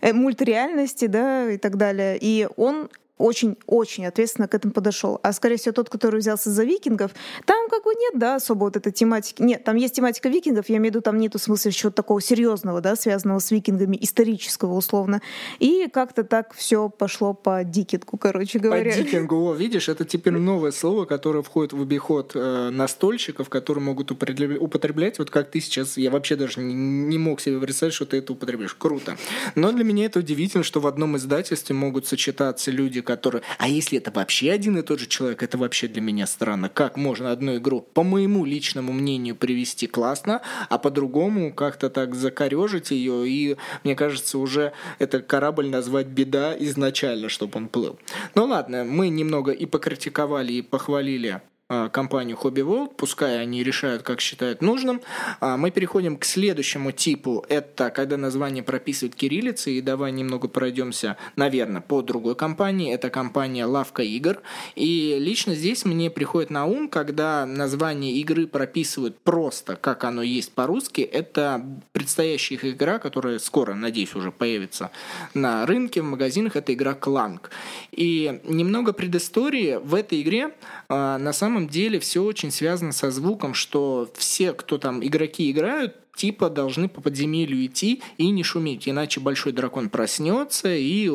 э, 0.00 0.12
мультреальности, 0.12 1.06
да, 1.06 1.50
и 1.50 1.58
так 1.58 1.76
далее. 1.76 2.16
И 2.20 2.45
он 2.56 2.88
очень-очень 3.18 4.06
ответственно 4.06 4.48
к 4.48 4.54
этому 4.54 4.72
подошел. 4.72 5.18
А 5.22 5.32
скорее 5.32 5.56
всего 5.56 5.72
тот, 5.72 5.88
который 5.88 6.20
взялся 6.20 6.50
за 6.50 6.64
викингов, 6.64 7.12
там 7.44 7.68
как 7.68 7.84
бы 7.84 7.94
нет, 7.94 8.18
да, 8.18 8.36
особо 8.36 8.64
вот 8.64 8.76
этой 8.76 8.92
тематики. 8.92 9.42
Нет, 9.42 9.64
там 9.64 9.76
есть 9.76 9.94
тематика 9.94 10.28
викингов, 10.28 10.68
я 10.68 10.76
имею 10.76 10.92
в 10.92 10.94
виду, 10.96 11.02
там 11.02 11.18
нету 11.18 11.38
смысла 11.38 11.72
чего-то 11.72 11.96
такого 11.96 12.20
серьезного, 12.20 12.80
да, 12.80 12.96
связанного 12.96 13.38
с 13.38 13.50
викингами, 13.50 13.96
исторического 14.00 14.74
условно. 14.74 15.22
И 15.58 15.88
как-то 15.92 16.24
так 16.24 16.52
все 16.54 16.88
пошло 16.88 17.32
по 17.32 17.64
дикингу, 17.64 18.18
короче 18.18 18.58
говоря. 18.58 18.92
По 18.92 18.98
дикингу, 18.98 19.36
о, 19.48 19.54
видишь, 19.54 19.88
это 19.88 20.04
теперь 20.04 20.32
новое 20.38 20.72
слово, 20.72 21.06
которое 21.06 21.42
входит 21.42 21.72
в 21.72 21.80
обиход 21.80 22.32
э, 22.34 22.70
настольщиков, 22.70 23.48
которые 23.48 23.82
могут 23.82 24.10
употреблять, 24.10 25.18
вот 25.18 25.30
как 25.30 25.50
ты 25.50 25.60
сейчас, 25.60 25.96
я 25.96 26.10
вообще 26.10 26.36
даже 26.36 26.60
не, 26.60 26.74
не 26.74 27.18
мог 27.18 27.40
себе 27.40 27.58
представить, 27.58 27.94
что 27.94 28.04
ты 28.04 28.18
это 28.18 28.34
употребляешь. 28.34 28.74
Круто. 28.74 29.16
Но 29.54 29.72
для 29.72 29.84
меня 29.84 30.04
это 30.04 30.18
удивительно, 30.18 30.62
что 30.62 30.80
в 30.80 30.86
одном 30.86 31.16
издательстве 31.16 31.74
могут 31.74 32.06
сочетаться 32.06 32.70
люди, 32.70 33.00
который... 33.06 33.40
А 33.58 33.68
если 33.68 33.96
это 33.98 34.10
вообще 34.10 34.52
один 34.52 34.76
и 34.76 34.82
тот 34.82 35.00
же 35.00 35.06
человек, 35.06 35.42
это 35.42 35.56
вообще 35.56 35.88
для 35.88 36.02
меня 36.02 36.26
странно. 36.26 36.68
Как 36.68 36.98
можно 36.98 37.32
одну 37.32 37.56
игру, 37.56 37.80
по 37.80 38.02
моему 38.02 38.44
личному 38.44 38.92
мнению, 38.92 39.36
привести 39.36 39.86
классно, 39.86 40.42
а 40.68 40.76
по-другому 40.76 41.54
как-то 41.54 41.88
так 41.88 42.14
закорежить 42.14 42.90
ее, 42.90 43.26
и 43.26 43.56
мне 43.84 43.94
кажется, 43.94 44.38
уже 44.38 44.72
этот 44.98 45.26
корабль 45.26 45.68
назвать 45.68 46.08
беда 46.08 46.54
изначально, 46.58 47.30
чтобы 47.30 47.56
он 47.56 47.68
плыл. 47.68 47.98
Ну 48.34 48.44
ладно, 48.44 48.84
мы 48.84 49.08
немного 49.08 49.52
и 49.52 49.64
покритиковали, 49.64 50.52
и 50.52 50.62
похвалили 50.62 51.40
компанию 51.68 52.38
Hobby 52.40 52.62
World, 52.62 52.94
пускай 52.96 53.40
они 53.40 53.64
решают, 53.64 54.02
как 54.04 54.20
считают 54.20 54.62
нужным. 54.62 55.00
А, 55.40 55.56
мы 55.56 55.72
переходим 55.72 56.16
к 56.16 56.24
следующему 56.24 56.92
типу. 56.92 57.44
Это 57.48 57.90
когда 57.90 58.16
название 58.16 58.62
прописывают 58.62 59.16
кириллицей. 59.16 59.74
И 59.74 59.80
давай 59.80 60.12
немного 60.12 60.46
пройдемся, 60.46 61.16
наверное, 61.34 61.80
по 61.80 62.02
другой 62.02 62.36
компании. 62.36 62.94
Это 62.94 63.10
компания 63.10 63.64
Лавка 63.64 64.02
игр. 64.02 64.42
И 64.76 65.16
лично 65.18 65.56
здесь 65.56 65.84
мне 65.84 66.08
приходит 66.08 66.50
на 66.50 66.66
ум, 66.66 66.88
когда 66.88 67.44
название 67.46 68.12
игры 68.12 68.46
прописывают 68.46 69.18
просто, 69.18 69.74
как 69.74 70.04
оно 70.04 70.22
есть 70.22 70.52
по-русски. 70.52 71.00
Это 71.00 71.66
предстоящая 71.90 72.54
их 72.54 72.64
игра, 72.64 73.00
которая 73.00 73.40
скоро, 73.40 73.74
надеюсь, 73.74 74.14
уже 74.14 74.30
появится 74.30 74.92
на 75.34 75.66
рынке, 75.66 76.00
в 76.00 76.04
магазинах. 76.04 76.54
Это 76.54 76.72
игра 76.72 76.94
Кланг. 76.94 77.50
И 77.90 78.40
немного 78.44 78.92
предыстории. 78.92 79.80
В 79.82 79.96
этой 79.96 80.22
игре 80.22 80.52
а, 80.88 81.18
на 81.18 81.32
самом 81.32 81.55
самом 81.56 81.70
деле 81.70 81.98
все 82.00 82.22
очень 82.22 82.50
связано 82.50 82.92
со 82.92 83.10
звуком, 83.10 83.54
что 83.54 84.10
все, 84.14 84.52
кто 84.52 84.76
там 84.76 85.02
игроки 85.02 85.50
играют, 85.50 85.96
типа 86.14 86.50
должны 86.50 86.86
по 86.86 87.00
подземелью 87.00 87.64
идти 87.64 88.02
и 88.18 88.30
не 88.30 88.42
шуметь, 88.42 88.86
иначе 88.86 89.20
большой 89.20 89.52
дракон 89.52 89.88
проснется 89.88 90.74
и 90.74 91.10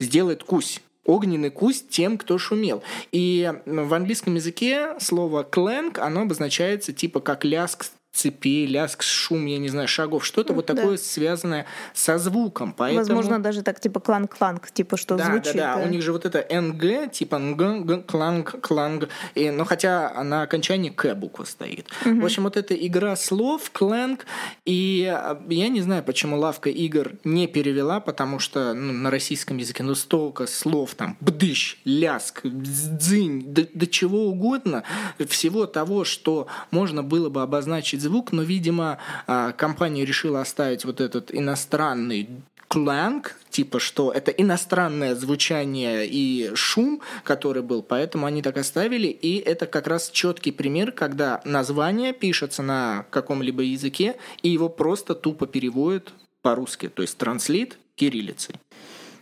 сделает 0.00 0.42
кусь 0.42 0.80
огненный 1.06 1.50
кусь 1.50 1.84
тем, 1.88 2.16
кто 2.16 2.38
шумел. 2.38 2.82
И 3.12 3.52
в 3.66 3.94
английском 3.94 4.34
языке 4.36 4.94
слово 5.00 5.46
clank, 5.48 5.98
оно 5.98 6.22
обозначается 6.22 6.94
типа 6.94 7.20
как 7.20 7.44
ляск 7.44 7.86
цепей, 8.14 8.66
ляск, 8.66 9.02
шум, 9.02 9.44
я 9.46 9.58
не 9.58 9.68
знаю, 9.68 9.88
шагов, 9.88 10.24
что-то 10.24 10.54
вот 10.54 10.66
да. 10.66 10.74
такое 10.74 10.96
связанное 10.96 11.66
со 11.92 12.16
звуком. 12.18 12.72
Поэтому... 12.72 13.00
Возможно, 13.00 13.42
даже 13.42 13.62
так, 13.62 13.80
типа 13.80 13.98
кланг-кланг, 14.00 14.70
типа 14.72 14.96
что 14.96 15.16
да, 15.16 15.24
звучит. 15.24 15.54
Да, 15.54 15.74
да, 15.74 15.76
да, 15.78 15.84
у 15.84 15.88
них 15.88 16.00
же 16.00 16.12
вот 16.12 16.24
это 16.24 16.46
НГ, 16.48 17.10
типа 17.10 17.38
НГ, 17.38 18.06
кланг, 18.06 18.60
кланг, 18.60 19.08
и, 19.34 19.50
но 19.50 19.64
хотя 19.64 20.22
на 20.22 20.42
окончании 20.42 20.90
К 20.90 21.14
буква 21.14 21.44
стоит. 21.44 21.88
Угу. 22.06 22.20
В 22.20 22.24
общем, 22.24 22.44
вот 22.44 22.56
эта 22.56 22.74
игра 22.74 23.16
слов, 23.16 23.70
кланг, 23.72 24.26
и 24.64 25.10
а, 25.12 25.42
я 25.48 25.68
не 25.68 25.80
знаю, 25.80 26.04
почему 26.04 26.38
лавка 26.38 26.70
игр 26.70 27.12
не 27.24 27.48
перевела, 27.48 27.98
потому 27.98 28.38
что 28.38 28.74
ну, 28.74 28.92
на 28.92 29.10
российском 29.10 29.56
языке 29.56 29.82
ну 29.82 29.96
столько 29.96 30.46
слов 30.46 30.94
там 30.94 31.16
бдыщ, 31.20 31.78
ляск, 31.84 32.42
дзынь, 32.44 33.42
до, 33.52 33.66
до 33.74 33.86
чего 33.88 34.26
угодно, 34.26 34.84
всего 35.28 35.66
того, 35.66 36.04
что 36.04 36.46
можно 36.70 37.02
было 37.02 37.28
бы 37.28 37.42
обозначить 37.42 38.03
звук, 38.04 38.32
но, 38.32 38.42
видимо, 38.42 38.98
а, 39.26 39.52
компания 39.52 40.04
решила 40.04 40.40
оставить 40.40 40.84
вот 40.84 41.00
этот 41.00 41.34
иностранный 41.34 42.28
кланг, 42.68 43.36
типа 43.50 43.78
что 43.78 44.10
это 44.10 44.30
иностранное 44.30 45.14
звучание 45.14 46.06
и 46.06 46.50
шум, 46.54 47.00
который 47.22 47.62
был, 47.62 47.82
поэтому 47.82 48.26
они 48.26 48.42
так 48.42 48.56
оставили, 48.56 49.08
и 49.08 49.38
это 49.38 49.66
как 49.66 49.86
раз 49.86 50.10
четкий 50.10 50.52
пример, 50.52 50.92
когда 50.92 51.40
название 51.44 52.12
пишется 52.12 52.62
на 52.62 53.06
каком-либо 53.10 53.62
языке, 53.62 54.16
и 54.42 54.48
его 54.48 54.68
просто 54.68 55.14
тупо 55.14 55.46
переводят 55.46 56.12
по-русски, 56.42 56.88
то 56.88 57.02
есть 57.02 57.16
транслит 57.16 57.78
кириллицей. 57.94 58.56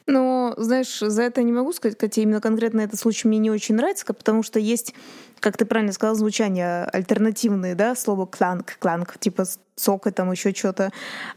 Но, 0.06 0.54
знаешь, 0.56 0.98
за 0.98 1.22
это 1.22 1.42
не 1.42 1.52
могу 1.52 1.72
сказать, 1.72 1.96
Катя, 1.96 2.20
именно 2.22 2.40
конкретно 2.40 2.80
этот 2.80 2.98
случай 2.98 3.28
мне 3.28 3.38
не 3.38 3.50
очень 3.50 3.74
нравится, 3.76 4.04
потому 4.06 4.42
что 4.42 4.58
есть, 4.58 4.94
как 5.40 5.56
ты 5.56 5.64
правильно 5.64 5.92
сказал, 5.92 6.14
звучания 6.14 6.84
альтернативные, 6.84 7.74
да, 7.74 7.94
слово 7.94 8.26
кланг, 8.26 8.76
кланг, 8.78 9.18
типа 9.18 9.44
сока, 9.76 10.10
там 10.12 10.30
еще 10.30 10.52
что-то. 10.52 10.90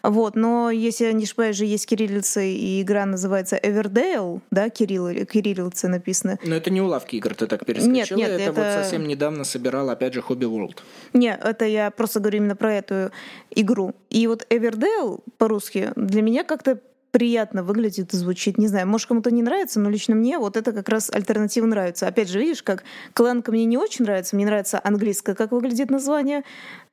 Вот, 0.03 0.35
но 0.35 0.69
если 0.69 1.05
я 1.05 1.13
не 1.13 1.23
ошибаюсь, 1.23 1.55
же 1.55 1.65
есть 1.65 1.85
кириллица, 1.85 2.41
и 2.41 2.81
игра 2.81 3.05
называется 3.05 3.55
Everdale, 3.55 4.41
да, 4.51 4.69
кирилл, 4.69 5.25
кириллицы 5.25 5.87
написано. 5.87 6.39
Но 6.43 6.55
это 6.55 6.69
не 6.69 6.81
у 6.81 6.87
лавки 6.87 7.15
игр, 7.15 7.33
ты 7.33 7.47
так 7.47 7.65
перескочила. 7.65 8.17
Нет, 8.17 8.29
нет, 8.29 8.29
это, 8.29 8.41
это 8.41 8.53
вот 8.53 8.83
совсем 8.83 9.07
недавно 9.07 9.43
собирал, 9.43 9.89
опять 9.89 10.13
же, 10.13 10.21
Hobby 10.21 10.49
World. 10.49 10.79
Нет, 11.13 11.39
это 11.43 11.65
я 11.65 11.91
просто 11.91 12.19
говорю 12.19 12.37
именно 12.37 12.55
про 12.55 12.73
эту 12.73 13.11
игру. 13.51 13.93
И 14.09 14.27
вот 14.27 14.45
Everdale 14.49 15.21
по-русски 15.37 15.91
для 15.95 16.21
меня 16.21 16.43
как-то 16.43 16.79
приятно 17.15 17.63
выглядит 17.63 18.13
и 18.13 18.17
звучит. 18.17 18.57
Не 18.57 18.67
знаю, 18.67 18.89
может, 18.89 19.07
кому-то 19.07 19.31
не 19.31 19.41
нравится, 19.41 19.79
но 19.79 19.89
лично 19.89 20.15
мне 20.15 20.37
вот 20.37 20.57
это 20.57 20.73
как 20.73 20.89
раз 20.89 21.09
альтернатива 21.09 21.65
нравится. 21.65 22.09
Опять 22.09 22.27
же, 22.27 22.41
видишь, 22.41 22.61
как 22.61 22.83
кланка 23.13 23.53
мне 23.53 23.63
не 23.63 23.77
очень 23.77 24.03
нравится, 24.03 24.35
мне 24.35 24.45
нравится 24.45 24.81
английское, 24.83 25.33
как 25.33 25.53
выглядит 25.53 25.89
название. 25.89 26.43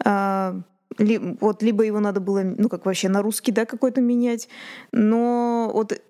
А, 0.05 0.61
ли, 0.97 1.19
вот 1.41 1.65
либо 1.65 1.83
его 1.83 1.99
надо 1.99 2.21
было, 2.21 2.43
ну 2.45 2.69
как 2.69 2.87
вообще 2.87 3.09
на 3.09 3.21
русский, 3.21 3.51
да, 3.51 3.67
какой-то 3.67 4.01
менять. 4.01 4.49
Но 4.93 5.73
вот 5.75 6.01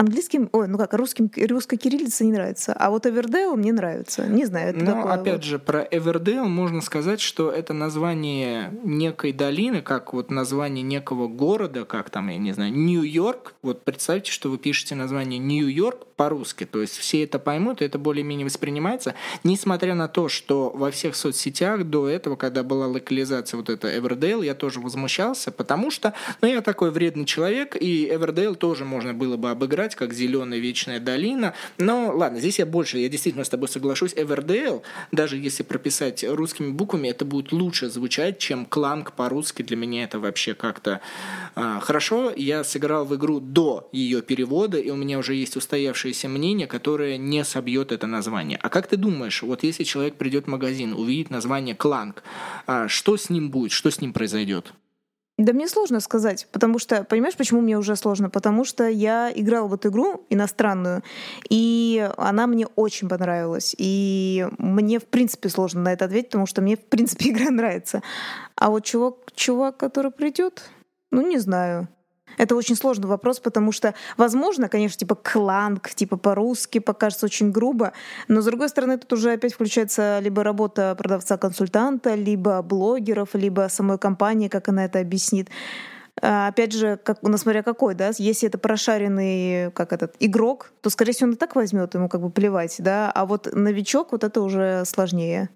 Английским, 0.00 0.48
ой, 0.52 0.68
ну 0.68 0.78
как, 0.78 0.94
русским, 0.94 1.28
русской 1.48 1.76
кириллица 1.76 2.24
не 2.24 2.30
нравится, 2.30 2.72
а 2.72 2.90
вот 2.90 3.04
Эвердейл 3.04 3.56
мне 3.56 3.72
нравится. 3.72 4.28
Не 4.28 4.44
знаю, 4.44 4.70
это 4.70 4.78
Но 4.78 4.92
такое 4.92 5.12
опять 5.12 5.34
вот. 5.34 5.42
же, 5.42 5.58
про 5.58 5.80
Эвердейл 5.90 6.44
можно 6.44 6.80
сказать, 6.82 7.20
что 7.20 7.50
это 7.50 7.72
название 7.72 8.72
некой 8.84 9.32
долины, 9.32 9.82
как 9.82 10.12
вот 10.12 10.30
название 10.30 10.84
некого 10.84 11.26
города, 11.26 11.84
как 11.84 12.10
там, 12.10 12.28
я 12.28 12.38
не 12.38 12.52
знаю, 12.52 12.72
Нью-Йорк. 12.74 13.54
Вот 13.62 13.82
представьте, 13.82 14.30
что 14.30 14.50
вы 14.50 14.58
пишете 14.58 14.94
название 14.94 15.40
Нью-Йорк 15.40 16.06
по-русски, 16.14 16.64
то 16.64 16.80
есть 16.80 16.96
все 16.96 17.24
это 17.24 17.40
поймут, 17.40 17.82
и 17.82 17.84
это 17.84 17.98
более-менее 17.98 18.44
воспринимается, 18.44 19.14
несмотря 19.42 19.96
на 19.96 20.06
то, 20.06 20.28
что 20.28 20.70
во 20.70 20.92
всех 20.92 21.16
соцсетях 21.16 21.84
до 21.84 22.08
этого, 22.08 22.36
когда 22.36 22.62
была 22.62 22.86
локализация 22.86 23.56
вот 23.56 23.68
эта 23.68 23.96
Everdell, 23.96 24.42
я 24.42 24.54
тоже 24.54 24.78
возмущался, 24.78 25.50
потому 25.50 25.90
что, 25.90 26.14
ну, 26.40 26.46
я 26.46 26.60
такой 26.60 26.92
вредный 26.92 27.24
человек, 27.24 27.76
и 27.80 28.08
Everdell 28.08 28.54
тоже 28.54 28.84
можно 28.84 29.12
было 29.12 29.36
бы 29.36 29.50
обыграть 29.50 29.87
назвать 29.88 29.94
как 29.94 30.12
«Зеленая 30.12 30.58
вечная 30.58 31.00
долина». 31.00 31.54
Но 31.78 32.12
ладно, 32.14 32.38
здесь 32.38 32.58
я 32.58 32.66
больше, 32.66 32.98
я 32.98 33.08
действительно 33.08 33.44
с 33.44 33.48
тобой 33.48 33.68
соглашусь. 33.68 34.12
Everdell, 34.16 34.82
даже 35.12 35.36
если 35.36 35.64
прописать 35.64 36.24
русскими 36.24 36.70
буквами, 36.70 37.08
это 37.08 37.24
будет 37.24 37.52
лучше 37.52 37.88
звучать, 37.88 38.38
чем 38.38 38.66
Clank 38.66 39.12
по-русски. 39.12 39.62
Для 39.62 39.76
меня 39.76 40.04
это 40.04 40.18
вообще 40.18 40.54
как-то 40.54 41.00
а, 41.54 41.80
хорошо. 41.80 42.32
Я 42.36 42.64
сыграл 42.64 43.04
в 43.04 43.14
игру 43.14 43.40
до 43.40 43.88
ее 43.92 44.22
перевода, 44.22 44.78
и 44.78 44.90
у 44.90 44.96
меня 44.96 45.18
уже 45.18 45.34
есть 45.34 45.56
устоявшееся 45.56 46.28
мнение, 46.28 46.66
которое 46.66 47.18
не 47.18 47.44
собьет 47.44 47.92
это 47.92 48.06
название. 48.06 48.58
А 48.62 48.68
как 48.68 48.86
ты 48.86 48.96
думаешь, 48.96 49.42
вот 49.42 49.62
если 49.62 49.84
человек 49.84 50.14
придет 50.14 50.44
в 50.44 50.48
магазин, 50.48 50.92
увидит 50.92 51.30
название 51.30 51.74
Clank, 51.74 52.22
а, 52.66 52.88
что 52.88 53.16
с 53.16 53.30
ним 53.30 53.50
будет, 53.50 53.72
что 53.72 53.90
с 53.90 54.00
ним 54.00 54.12
произойдет? 54.12 54.72
Да 55.38 55.52
мне 55.52 55.68
сложно 55.68 56.00
сказать, 56.00 56.48
потому 56.50 56.80
что, 56.80 57.04
понимаешь, 57.04 57.36
почему 57.36 57.60
мне 57.60 57.78
уже 57.78 57.94
сложно? 57.94 58.28
Потому 58.28 58.64
что 58.64 58.88
я 58.88 59.30
играла 59.32 59.68
в 59.68 59.74
эту 59.74 59.88
игру 59.88 60.26
иностранную, 60.30 61.04
и 61.48 62.10
она 62.16 62.48
мне 62.48 62.66
очень 62.74 63.08
понравилась. 63.08 63.72
И 63.78 64.48
мне, 64.58 64.98
в 64.98 65.06
принципе, 65.06 65.48
сложно 65.48 65.82
на 65.82 65.92
это 65.92 66.06
ответить, 66.06 66.30
потому 66.30 66.46
что 66.46 66.60
мне, 66.60 66.76
в 66.76 66.84
принципе, 66.84 67.30
игра 67.30 67.50
нравится. 67.50 68.02
А 68.56 68.68
вот 68.68 68.84
чувак, 68.84 69.14
чувак 69.34 69.76
который 69.76 70.10
придет, 70.10 70.64
ну, 71.12 71.22
не 71.22 71.38
знаю. 71.38 71.86
Это 72.36 72.54
очень 72.54 72.76
сложный 72.76 73.08
вопрос, 73.08 73.40
потому 73.40 73.72
что, 73.72 73.94
возможно, 74.16 74.68
конечно, 74.68 74.98
типа 74.98 75.16
кланг, 75.16 75.90
типа 75.90 76.16
по-русски 76.16 76.78
покажется 76.78 77.26
очень 77.26 77.50
грубо, 77.50 77.92
но, 78.28 78.40
с 78.40 78.44
другой 78.44 78.68
стороны, 78.68 78.98
тут 78.98 79.12
уже 79.14 79.32
опять 79.32 79.54
включается 79.54 80.18
либо 80.20 80.44
работа 80.44 80.94
продавца-консультанта, 80.96 82.14
либо 82.14 82.62
блогеров, 82.62 83.34
либо 83.34 83.68
самой 83.70 83.98
компании, 83.98 84.48
как 84.48 84.68
она 84.68 84.84
это 84.84 85.00
объяснит. 85.00 85.48
А, 86.20 86.48
опять 86.48 86.72
же, 86.72 86.98
как, 87.02 87.18
ну, 87.22 87.36
смотря 87.38 87.62
какой, 87.62 87.94
да, 87.94 88.10
если 88.18 88.48
это 88.48 88.58
прошаренный, 88.58 89.70
как 89.72 89.92
этот, 89.92 90.14
игрок, 90.20 90.72
то, 90.80 90.90
скорее 90.90 91.12
всего, 91.12 91.28
он 91.28 91.34
и 91.34 91.36
так 91.36 91.54
возьмет, 91.54 91.94
ему 91.94 92.08
как 92.08 92.20
бы 92.20 92.30
плевать, 92.30 92.76
да, 92.78 93.10
а 93.10 93.26
вот 93.26 93.48
новичок, 93.52 94.12
вот 94.12 94.24
это 94.24 94.40
уже 94.40 94.84
сложнее. 94.84 95.50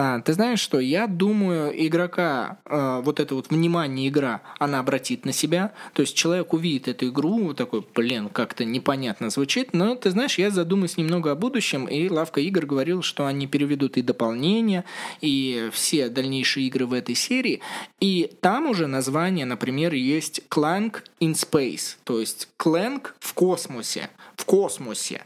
А, 0.00 0.20
ты 0.20 0.32
знаешь 0.32 0.60
что? 0.60 0.78
Я 0.78 1.08
думаю, 1.08 1.72
игрока 1.74 2.58
э, 2.66 3.00
вот 3.02 3.18
это 3.18 3.34
вот 3.34 3.50
внимание 3.50 4.06
игра, 4.06 4.42
она 4.60 4.78
обратит 4.78 5.24
на 5.24 5.32
себя. 5.32 5.72
То 5.92 6.02
есть 6.02 6.14
человек 6.14 6.52
увидит 6.52 6.86
эту 6.86 7.08
игру, 7.08 7.52
такой, 7.52 7.84
блин, 7.96 8.28
как-то 8.28 8.64
непонятно 8.64 9.28
звучит. 9.28 9.72
Но 9.72 9.96
ты 9.96 10.10
знаешь, 10.10 10.38
я 10.38 10.50
задумаюсь 10.52 10.98
немного 10.98 11.32
о 11.32 11.34
будущем, 11.34 11.86
и 11.86 12.08
Лавка 12.08 12.40
игр 12.40 12.64
говорил, 12.64 13.02
что 13.02 13.26
они 13.26 13.48
переведут 13.48 13.96
и 13.96 14.02
дополнения, 14.02 14.84
и 15.20 15.68
все 15.72 16.08
дальнейшие 16.08 16.68
игры 16.68 16.86
в 16.86 16.92
этой 16.92 17.16
серии. 17.16 17.60
И 17.98 18.30
там 18.40 18.70
уже 18.70 18.86
название, 18.86 19.46
например, 19.46 19.94
есть 19.94 20.42
Clank 20.48 20.98
in 21.18 21.32
Space, 21.32 21.96
то 22.04 22.20
есть 22.20 22.48
Clank 22.56 23.14
в 23.18 23.34
космосе 23.34 24.10
в 24.38 24.44
космосе. 24.44 25.22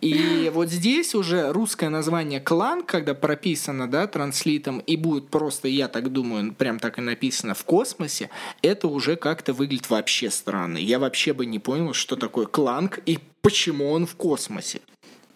И 0.00 0.50
вот 0.54 0.68
здесь 0.68 1.14
уже 1.14 1.52
русское 1.52 1.88
название 1.88 2.40
клан, 2.40 2.82
когда 2.82 3.14
прописано, 3.14 3.88
да, 3.88 4.06
транслитом, 4.06 4.80
и 4.80 4.96
будет 4.96 5.28
просто, 5.28 5.68
я 5.68 5.88
так 5.88 6.12
думаю, 6.12 6.52
прям 6.52 6.78
так 6.78 6.98
и 6.98 7.00
написано 7.00 7.54
в 7.54 7.64
космосе, 7.64 8.28
это 8.60 8.88
уже 8.88 9.16
как-то 9.16 9.52
выглядит 9.54 9.88
вообще 9.88 10.30
странно. 10.30 10.78
Я 10.78 10.98
вообще 10.98 11.32
бы 11.32 11.46
не 11.46 11.58
понял, 11.58 11.94
что 11.94 12.16
такое 12.16 12.46
кланг 12.46 12.98
и 13.06 13.18
почему 13.40 13.90
он 13.90 14.06
в 14.06 14.16
космосе. 14.16 14.80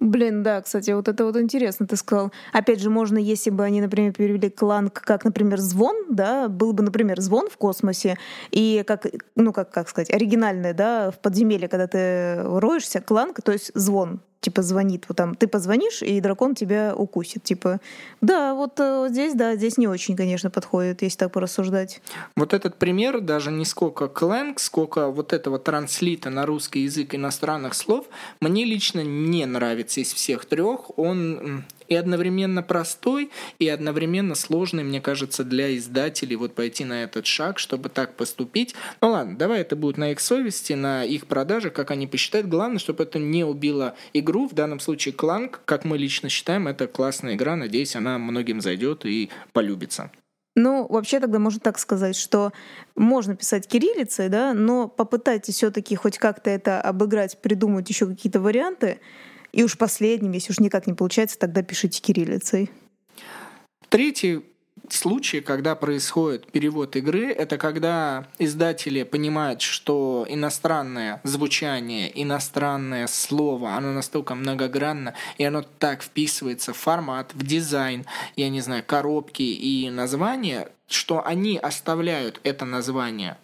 Блин, 0.01 0.43
да, 0.43 0.63
кстати, 0.63 0.93
вот 0.93 1.09
это 1.09 1.27
вот 1.27 1.37
интересно, 1.37 1.87
ты 1.87 1.95
сказал. 1.97 2.33
Опять 2.55 2.81
же, 2.81 2.89
можно, 2.89 3.19
если 3.19 3.51
бы 3.51 3.65
они, 3.65 3.83
например, 3.83 4.15
перевели 4.15 4.49
кланг 4.49 4.95
как, 4.95 5.25
например, 5.25 5.59
звон, 5.59 5.95
да, 6.09 6.49
был 6.49 6.73
бы, 6.73 6.83
например, 6.83 7.21
звон 7.21 7.51
в 7.51 7.59
космосе, 7.59 8.17
и 8.51 8.83
как, 8.87 9.07
ну, 9.37 9.53
как, 9.53 9.71
как 9.71 9.91
сказать, 9.91 10.11
оригинальное, 10.11 10.73
да, 10.73 11.11
в 11.11 11.19
подземелье, 11.19 11.69
когда 11.69 11.87
ты 11.87 12.43
роешься, 12.43 13.03
кланг, 13.03 13.43
то 13.43 13.53
есть 13.53 13.73
звон, 13.75 14.23
типа 14.41 14.63
звонит, 14.63 15.05
вот 15.09 15.17
там 15.17 15.35
ты 15.35 15.47
позвонишь, 15.47 16.03
и 16.03 16.21
дракон 16.21 16.55
тебя 16.55 16.95
укусит. 16.95 17.43
Типа, 17.45 17.81
да, 18.21 18.55
вот 18.55 18.81
э, 18.81 19.09
здесь, 19.11 19.35
да, 19.35 19.55
здесь 19.55 19.79
не 19.79 19.87
очень, 19.87 20.17
конечно, 20.17 20.51
подходит, 20.51 21.03
если 21.03 21.19
так 21.19 21.33
порассуждать. 21.33 22.01
Вот 22.37 22.55
этот 22.55 22.77
пример, 22.77 23.21
даже 23.21 23.51
не 23.51 23.65
сколько 23.65 24.09
кленг, 24.09 24.59
сколько 24.61 25.09
вот 25.09 25.33
этого 25.33 25.59
транслита 25.59 26.31
на 26.31 26.47
русский 26.47 26.81
язык 26.81 27.15
иностранных 27.15 27.75
слов, 27.75 28.07
мне 28.41 28.65
лично 28.65 29.01
не 29.01 29.45
нравится 29.47 30.01
из 30.01 30.13
всех 30.13 30.47
трех. 30.47 30.99
Он 30.99 31.65
и 31.91 31.95
одновременно 31.97 32.63
простой, 32.63 33.31
и 33.59 33.69
одновременно 33.69 34.35
сложный, 34.35 34.85
мне 34.85 35.01
кажется, 35.03 35.45
для 35.45 35.77
издателей 35.77 36.37
вот 36.37 36.55
пойти 36.55 36.85
на 36.85 37.03
этот 37.03 37.27
шаг, 37.27 37.59
чтобы 37.59 37.91
так 37.91 38.17
поступить. 38.17 38.75
Ну 39.03 39.11
ладно, 39.11 39.37
давай 39.37 39.61
это 39.61 39.77
будет 39.77 39.99
на 39.99 40.13
их 40.13 40.21
совести, 40.21 40.73
на 40.73 41.05
их 41.05 41.27
продаже, 41.27 41.71
как 41.71 41.91
они 41.91 42.07
посчитают. 42.07 42.47
Главное, 42.47 42.79
чтобы 42.79 43.03
это 43.03 43.19
не 43.19 43.45
убило 43.45 43.97
игру. 44.15 44.49
В 44.49 44.55
данном 44.55 44.79
случае 44.81 45.13
Кланк, 45.13 45.61
как 45.65 45.85
мы 45.85 45.99
лично 45.99 46.29
считаем, 46.29 46.69
это 46.69 46.87
классная 46.87 47.35
игра. 47.35 47.57
Надеюсь, 47.57 47.97
она 47.97 48.19
многим 48.19 48.61
зайдет 48.61 49.05
и 49.05 49.29
полюбится. 49.53 50.13
Ну, 50.57 50.87
вообще 50.89 51.21
тогда 51.21 51.39
можно 51.39 51.61
так 51.61 51.79
сказать, 51.79 52.17
что 52.17 52.53
можно 52.95 53.35
писать 53.35 53.67
кириллицей, 53.67 54.29
да, 54.29 54.53
но 54.53 54.89
попытайтесь 54.89 55.55
все-таки 55.55 55.97
хоть 55.97 56.19
как-то 56.19 56.51
это 56.51 56.81
обыграть, 56.81 57.41
придумать 57.41 57.89
еще 57.89 58.07
какие-то 58.07 58.41
варианты, 58.41 59.01
и 59.53 59.63
уж 59.63 59.77
последним, 59.77 60.33
если 60.33 60.53
уж 60.53 60.61
никак 60.61 60.87
не 60.87 60.95
получается, 60.95 61.39
тогда 61.39 61.63
пишите 61.63 62.01
кириллицей. 62.01 62.71
Третий 63.89 64.43
случаи, 64.89 65.39
когда 65.39 65.75
происходит 65.75 66.51
перевод 66.51 66.97
игры, 66.97 67.33
это 67.33 67.59
когда 67.59 68.29
издатели 68.39 69.03
понимают, 69.03 69.63
что 69.63 70.27
иностранное 70.29 71.21
звучание, 71.25 72.11
иностранное 72.23 73.07
слово, 73.07 73.75
оно 73.75 73.93
настолько 73.93 74.35
многогранно, 74.35 75.15
и 75.39 75.45
оно 75.45 75.63
так 75.63 76.03
вписывается 76.03 76.73
в 76.73 76.77
формат, 76.77 77.35
в 77.35 77.45
дизайн, 77.45 78.07
я 78.37 78.49
не 78.49 78.61
знаю, 78.61 78.85
коробки 78.87 79.43
и 79.43 79.91
названия, 79.91 80.69
что 80.89 81.25
они 81.25 81.59
оставляют 81.59 82.41
это 82.43 82.65
название 82.65 83.37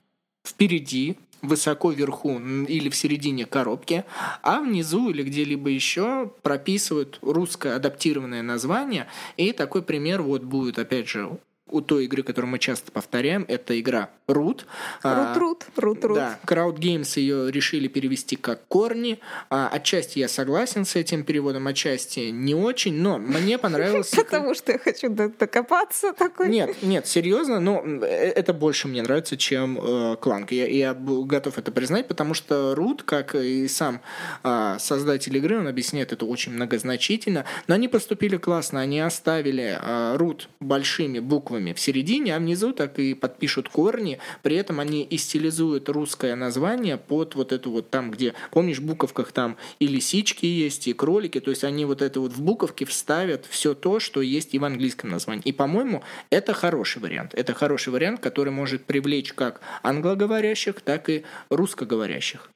впереди, 0.46 1.18
высоко 1.42 1.90
вверху 1.90 2.38
или 2.38 2.88
в 2.88 2.96
середине 2.96 3.46
коробки, 3.46 4.04
а 4.42 4.60
внизу 4.60 5.10
или 5.10 5.22
где-либо 5.22 5.68
еще 5.70 6.30
прописывают 6.42 7.18
русское 7.22 7.74
адаптированное 7.74 8.42
название. 8.42 9.06
И 9.36 9.52
такой 9.52 9.82
пример 9.82 10.22
вот 10.22 10.42
будет, 10.42 10.78
опять 10.78 11.08
же, 11.08 11.30
у 11.68 11.80
той 11.80 12.04
игры, 12.04 12.22
которую 12.22 12.50
мы 12.50 12.58
часто 12.58 12.92
повторяем, 12.92 13.44
это 13.48 13.78
игра 13.78 14.10
Root. 14.28 14.64
Root, 15.02 15.36
Root, 15.36 15.62
Root, 15.76 16.00
Root. 16.00 16.14
Да, 16.14 16.38
Crowd 16.46 16.78
Games 16.78 17.18
ее 17.18 17.50
решили 17.50 17.88
перевести 17.88 18.36
как 18.36 18.66
корни. 18.68 19.18
А, 19.50 19.68
отчасти 19.72 20.20
я 20.20 20.28
согласен 20.28 20.84
с 20.84 20.94
этим 20.94 21.24
переводом, 21.24 21.66
отчасти 21.66 22.30
не 22.30 22.54
очень, 22.54 22.94
но 22.94 23.18
мне 23.18 23.58
понравилось... 23.66 24.10
Потому 24.10 24.54
что 24.54 24.72
я 24.72 24.78
хочу 24.78 25.08
докопаться 25.08 26.12
такой. 26.12 26.48
Нет, 26.48 26.82
нет, 26.82 27.06
серьезно, 27.06 27.58
но 27.58 27.82
э, 27.84 28.06
это 28.06 28.52
больше 28.52 28.86
мне 28.86 29.02
нравится, 29.02 29.36
чем 29.36 29.78
э, 29.80 30.16
Кланк. 30.20 30.52
Я, 30.52 30.94
готов 30.94 31.58
это 31.58 31.72
признать, 31.72 32.06
потому 32.06 32.34
что 32.34 32.74
Root, 32.74 33.02
как 33.04 33.34
и 33.34 33.66
сам 33.66 34.00
э, 34.44 34.76
создатель 34.78 35.36
игры, 35.36 35.58
он 35.58 35.66
объясняет 35.66 36.12
это 36.12 36.26
очень 36.26 36.52
многозначительно, 36.52 37.44
но 37.66 37.74
они 37.74 37.88
поступили 37.88 38.36
классно, 38.36 38.80
они 38.80 39.00
оставили 39.00 39.78
Root 40.16 40.42
большими 40.60 41.18
буквами 41.18 41.55
буквами 41.56 41.72
в 41.72 41.80
середине, 41.80 42.36
а 42.36 42.38
внизу 42.38 42.72
так 42.72 42.98
и 42.98 43.14
подпишут 43.14 43.68
корни. 43.68 44.18
При 44.42 44.56
этом 44.56 44.80
они 44.80 45.02
и 45.02 45.16
стилизуют 45.16 45.88
русское 45.88 46.36
название 46.36 46.96
под 46.96 47.34
вот 47.34 47.52
эту 47.52 47.70
вот 47.70 47.90
там, 47.90 48.10
где, 48.10 48.34
помнишь, 48.50 48.78
в 48.78 48.84
буковках 48.84 49.32
там 49.32 49.56
и 49.80 49.86
лисички 49.86 50.46
есть, 50.46 50.88
и 50.88 50.92
кролики, 50.92 51.40
то 51.40 51.50
есть 51.50 51.64
они 51.64 51.84
вот 51.84 52.02
это 52.02 52.20
вот 52.20 52.32
в 52.32 52.42
буковке 52.42 52.84
вставят 52.84 53.46
все 53.48 53.74
то, 53.74 54.00
что 54.00 54.20
есть 54.20 54.54
и 54.54 54.58
в 54.58 54.64
английском 54.64 55.10
названии. 55.10 55.42
И, 55.44 55.52
по-моему, 55.52 56.02
это 56.30 56.52
хороший 56.52 57.00
вариант. 57.00 57.32
Это 57.34 57.54
хороший 57.54 57.92
вариант, 57.92 58.20
который 58.20 58.52
может 58.52 58.84
привлечь 58.84 59.32
как 59.32 59.60
англоговорящих, 59.82 60.80
так 60.80 61.08
и 61.08 61.22
русскоговорящих. 61.50 62.50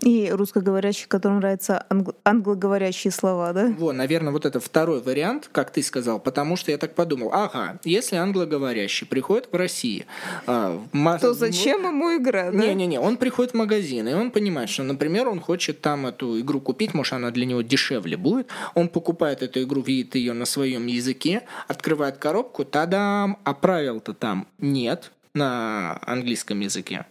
И 0.00 0.30
русскоговорящих, 0.30 1.08
которым 1.08 1.38
нравятся 1.38 1.84
англ- 1.90 2.14
англоговорящие 2.24 3.10
слова, 3.10 3.52
да? 3.52 3.74
Вот, 3.78 3.92
наверное, 3.92 4.32
вот 4.32 4.46
это 4.46 4.60
второй 4.60 5.02
вариант, 5.02 5.48
как 5.52 5.70
ты 5.70 5.82
сказал, 5.82 6.18
потому 6.18 6.56
что 6.56 6.70
я 6.70 6.78
так 6.78 6.94
подумал, 6.94 7.30
ага, 7.32 7.78
если 7.84 8.16
англоговорящий 8.16 9.06
приходит 9.06 9.48
в 9.52 9.56
Россию, 9.56 10.04
а, 10.46 10.80
в 10.92 11.18
то 11.18 11.34
зачем 11.34 11.84
ему 11.86 12.16
игра, 12.16 12.50
да? 12.50 12.58
Не-не-не, 12.58 12.98
он 12.98 13.16
приходит 13.16 13.52
в 13.52 13.56
магазин, 13.56 14.08
и 14.08 14.14
он 14.14 14.30
понимает, 14.30 14.70
что, 14.70 14.82
например, 14.82 15.28
он 15.28 15.40
хочет 15.40 15.80
там 15.80 16.06
эту 16.06 16.40
игру 16.40 16.60
купить, 16.60 16.94
может, 16.94 17.14
она 17.14 17.30
для 17.30 17.46
него 17.46 17.62
дешевле 17.62 18.16
будет, 18.16 18.48
он 18.74 18.88
покупает 18.88 19.42
эту 19.42 19.62
игру, 19.62 19.82
видит 19.82 20.14
ее 20.14 20.32
на 20.32 20.44
своем 20.44 20.86
языке, 20.86 21.42
открывает 21.68 22.16
коробку, 22.18 22.64
тадам, 22.64 23.38
а 23.44 23.54
правил-то 23.54 24.14
там 24.14 24.46
нет 24.58 25.12
на 25.34 25.98
английском 26.06 26.60
языке. 26.60 27.06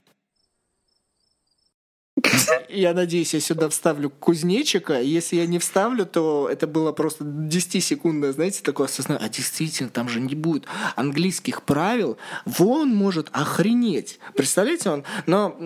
Я 2.69 2.93
надеюсь, 2.93 3.33
я 3.33 3.39
сюда 3.39 3.69
вставлю 3.69 4.09
кузнечика. 4.09 5.01
Если 5.01 5.35
я 5.35 5.45
не 5.45 5.59
вставлю, 5.59 6.05
то 6.05 6.47
это 6.51 6.67
было 6.67 6.91
просто 6.91 7.23
10-секундное, 7.23 8.31
знаете, 8.31 8.61
такое 8.63 8.87
осознание. 8.87 9.25
А 9.25 9.29
действительно, 9.29 9.89
там 9.89 10.07
же 10.07 10.19
не 10.19 10.35
будет 10.35 10.65
английских 10.95 11.63
правил. 11.63 12.17
Вон 12.45 12.89
может 12.89 13.29
охренеть. 13.31 14.19
Представляете, 14.35 14.89
он... 14.89 15.03
Но... 15.25 15.57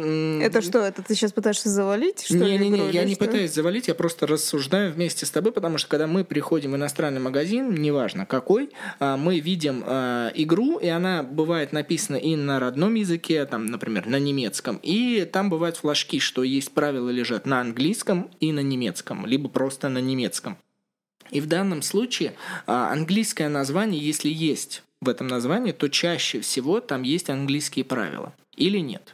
Это 0.41 0.61
что, 0.61 0.79
это 0.79 1.01
ты 1.03 1.15
сейчас 1.15 1.31
пытаешься 1.31 1.69
завалить? 1.69 2.25
Не-не-не, 2.29 2.91
я 2.91 3.03
не 3.03 3.15
пытаюсь 3.15 3.53
завалить, 3.53 3.87
я 3.87 3.95
просто 3.95 4.27
рассуждаю 4.27 4.91
вместе 4.91 5.25
с 5.25 5.31
тобой, 5.31 5.51
потому 5.51 5.77
что 5.77 5.89
когда 5.89 6.07
мы 6.07 6.23
приходим 6.23 6.71
в 6.71 6.75
иностранный 6.75 7.21
магазин, 7.21 7.73
неважно 7.73 8.25
какой, 8.25 8.69
а, 8.99 9.17
мы 9.17 9.39
видим 9.39 9.83
а, 9.85 10.31
игру, 10.33 10.77
и 10.77 10.87
она 10.87 11.23
бывает 11.23 11.71
написана 11.73 12.17
и 12.17 12.35
на 12.35 12.59
родном 12.59 12.95
языке, 12.95 13.45
там, 13.45 13.65
например, 13.65 14.07
на 14.07 14.19
немецком, 14.19 14.79
и 14.81 15.27
там 15.31 15.49
бывают 15.49 15.77
флажки, 15.77 16.19
что 16.19 16.43
есть 16.45 16.71
правила 16.73 17.09
лежат 17.09 17.45
на 17.45 17.61
английском 17.61 18.29
и 18.39 18.51
на 18.51 18.61
немецком, 18.61 19.25
либо 19.25 19.49
просто 19.49 19.89
на 19.89 19.99
немецком. 19.99 20.57
И 21.31 21.41
в 21.41 21.47
данном 21.47 21.81
случае 21.81 22.33
а, 22.67 22.91
английское 22.91 23.49
название, 23.49 23.99
если 23.99 24.29
есть 24.29 24.83
в 25.01 25.09
этом 25.09 25.27
названии, 25.27 25.71
то 25.71 25.89
чаще 25.89 26.39
всего 26.39 26.79
там 26.79 27.03
есть 27.03 27.29
английские 27.29 27.85
правила. 27.85 28.33
Или 28.55 28.79
нет? 28.79 29.13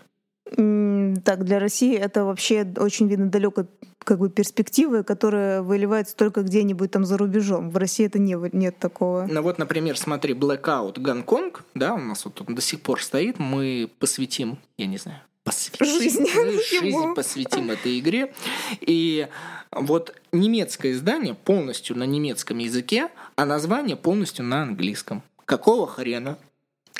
Так, 1.23 1.45
для 1.45 1.59
России 1.59 1.95
это 1.95 2.25
вообще 2.25 2.67
очень 2.77 3.07
видно 3.07 3.29
далекой 3.29 3.67
как 4.03 4.19
бы 4.19 4.29
перспективы, 4.29 5.03
которая 5.03 5.61
выливается 5.61 6.15
только 6.15 6.41
где-нибудь 6.41 6.91
там 6.91 7.05
за 7.05 7.17
рубежом. 7.17 7.69
В 7.69 7.77
России 7.77 8.05
это 8.05 8.19
не, 8.19 8.35
нет 8.51 8.77
такого. 8.77 9.27
Ну 9.29 9.41
вот, 9.41 9.59
например, 9.59 9.97
смотри, 9.97 10.33
Blackout 10.33 10.99
Гонконг, 10.99 11.63
да, 11.75 11.93
у 11.93 11.99
нас 11.99 12.25
вот 12.25 12.41
он 12.45 12.55
до 12.55 12.61
сих 12.61 12.81
пор 12.81 13.01
стоит, 13.01 13.39
мы 13.39 13.89
посвятим, 13.99 14.57
я 14.77 14.87
не 14.87 14.97
знаю, 14.97 15.21
посвятим, 15.77 16.27
жизнь, 16.27 16.27
жизнь 16.81 17.13
посвятим 17.15 17.71
этой 17.71 17.99
игре. 17.99 18.33
И 18.81 19.27
вот 19.71 20.15
немецкое 20.31 20.93
издание 20.93 21.33
полностью 21.33 21.97
на 21.97 22.03
немецком 22.03 22.57
языке, 22.57 23.09
а 23.35 23.45
название 23.45 23.95
полностью 23.95 24.45
на 24.45 24.63
английском. 24.63 25.23
Какого 25.45 25.87
хрена? 25.87 26.37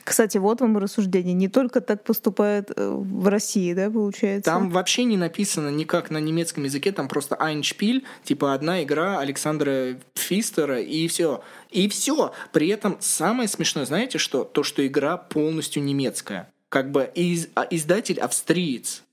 Кстати, 0.04 0.38
вот 0.38 0.62
вам 0.62 0.78
рассуждение. 0.78 1.34
Не 1.34 1.48
только 1.48 1.80
так 1.80 2.04
поступает 2.04 2.72
э, 2.76 2.90
в 2.90 3.28
России, 3.28 3.74
да, 3.74 3.90
получается? 3.90 4.50
Там 4.50 4.70
вообще 4.70 5.04
не 5.04 5.18
написано 5.18 5.70
никак 5.70 6.10
на 6.10 6.18
немецком 6.18 6.64
языке, 6.64 6.92
там 6.92 7.08
просто 7.08 7.36
Айншпиль, 7.36 8.06
типа 8.24 8.54
одна 8.54 8.84
игра 8.84 9.20
Александра 9.20 9.98
Фистера, 10.16 10.82
и 10.82 11.08
все. 11.08 11.44
И 11.70 11.88
все. 11.88 12.34
При 12.52 12.70
этом 12.70 12.98
самое 13.00 13.48
смешное, 13.48 13.86
знаете 13.86 14.18
что? 14.18 14.44
То, 14.44 14.64
что 14.64 14.86
игра 14.86 15.18
полностью 15.18 15.84
немецкая 15.84 16.50
как 16.72 16.90
бы 16.90 17.12
из, 17.14 17.50
а, 17.54 17.68
издатель 17.70 18.20
австриец. 18.20 19.04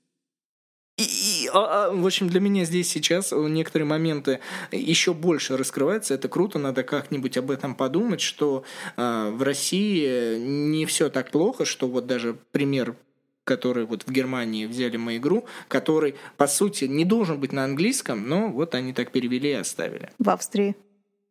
И, 0.97 1.03
и, 1.03 1.49
а, 1.53 1.87
а, 1.87 1.91
в 1.91 2.05
общем, 2.05 2.29
для 2.29 2.39
меня 2.39 2.63
здесь 2.63 2.89
сейчас 2.89 3.33
некоторые 3.33 3.85
моменты 3.85 4.39
еще 4.71 5.13
больше 5.13 5.57
раскрываются. 5.57 6.13
Это 6.13 6.29
круто, 6.29 6.57
надо 6.57 6.83
как-нибудь 6.83 7.37
об 7.37 7.51
этом 7.51 7.75
подумать, 7.75 8.21
что 8.21 8.63
э, 8.95 9.29
в 9.29 9.43
России 9.43 10.39
не 10.39 10.85
все 10.85 11.09
так 11.09 11.31
плохо, 11.31 11.65
что 11.65 11.87
вот 11.87 12.07
даже 12.07 12.37
пример 12.51 12.95
который 13.45 13.87
вот 13.87 14.03
в 14.03 14.11
Германии 14.11 14.67
взяли 14.67 14.97
мы 14.97 15.17
игру, 15.17 15.45
который, 15.67 16.13
по 16.37 16.45
сути, 16.45 16.85
не 16.85 17.03
должен 17.03 17.39
быть 17.39 17.51
на 17.51 17.63
английском, 17.63 18.29
но 18.29 18.47
вот 18.47 18.75
они 18.75 18.93
так 18.93 19.11
перевели 19.11 19.49
и 19.49 19.53
оставили. 19.53 20.11
В 20.19 20.29
Австрии. 20.29 20.75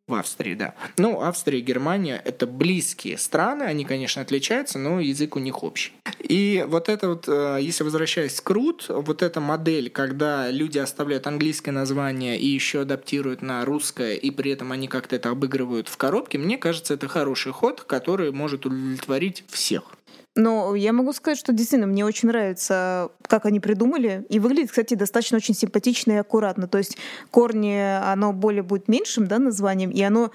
В 0.09 0.15
Австрии, 0.15 0.55
да. 0.55 0.75
Ну, 0.97 1.21
Австрия 1.21 1.59
и 1.59 1.63
Германия— 1.63 2.21
это 2.25 2.47
близкие 2.47 3.19
страны, 3.19 3.65
они, 3.65 3.85
конечно, 3.85 4.23
отличаются, 4.23 4.79
но 4.79 5.01
язык 5.01 5.37
у 5.37 5.39
них 5.39 5.63
общий. 5.63 5.93
И 6.19 6.65
вот 6.67 6.89
это 6.89 7.09
вот, 7.11 7.29
э, 7.29 7.59
если 7.61 7.85
возвращаясь 7.85 8.41
к 8.41 8.51
Root, 8.51 9.03
вот 9.03 9.23
эта 9.23 9.41
модель, 9.41 9.91
когда 9.91 10.51
люди 10.51 10.79
оставляют 10.79 11.27
английское 11.27 11.73
название 11.73 12.39
и 12.39 12.47
еще 12.47 12.81
адаптируют 12.81 13.43
на 13.43 13.63
русское, 13.67 14.15
и 14.15 14.31
при 14.31 14.51
этом 14.51 14.73
они 14.73 14.89
как-то 14.89 15.15
это 15.15 15.29
обыгрывают 15.29 15.89
в 15.89 15.99
коробке, 15.99 16.39
мне 16.39 16.57
кажется, 16.57 16.95
это 16.95 17.07
хороший 17.07 17.53
ход, 17.53 17.83
который 17.83 18.33
может 18.33 18.65
удовлетворить 18.65 19.45
всех. 19.49 19.98
Но 20.35 20.75
я 20.77 20.93
могу 20.93 21.13
сказать, 21.13 21.39
что 21.39 21.53
действительно 21.53 21.89
мне 21.89 22.05
очень 22.05 22.29
нравится, 22.29 23.11
как 23.23 23.45
они 23.45 23.59
придумали. 23.59 24.25
И 24.29 24.39
выглядит, 24.39 24.71
кстати, 24.71 24.95
достаточно 24.95 25.39
очень 25.39 25.55
симпатично 25.55 26.13
и 26.13 26.17
аккуратно. 26.17 26.69
То 26.69 26.79
есть 26.79 26.97
корни, 27.31 27.77
оно 28.05 28.33
более 28.33 28.63
будет 28.63 28.87
меньшим 28.87 29.27
да, 29.27 29.39
названием, 29.39 29.91
и 29.91 30.01
оно, 30.01 30.31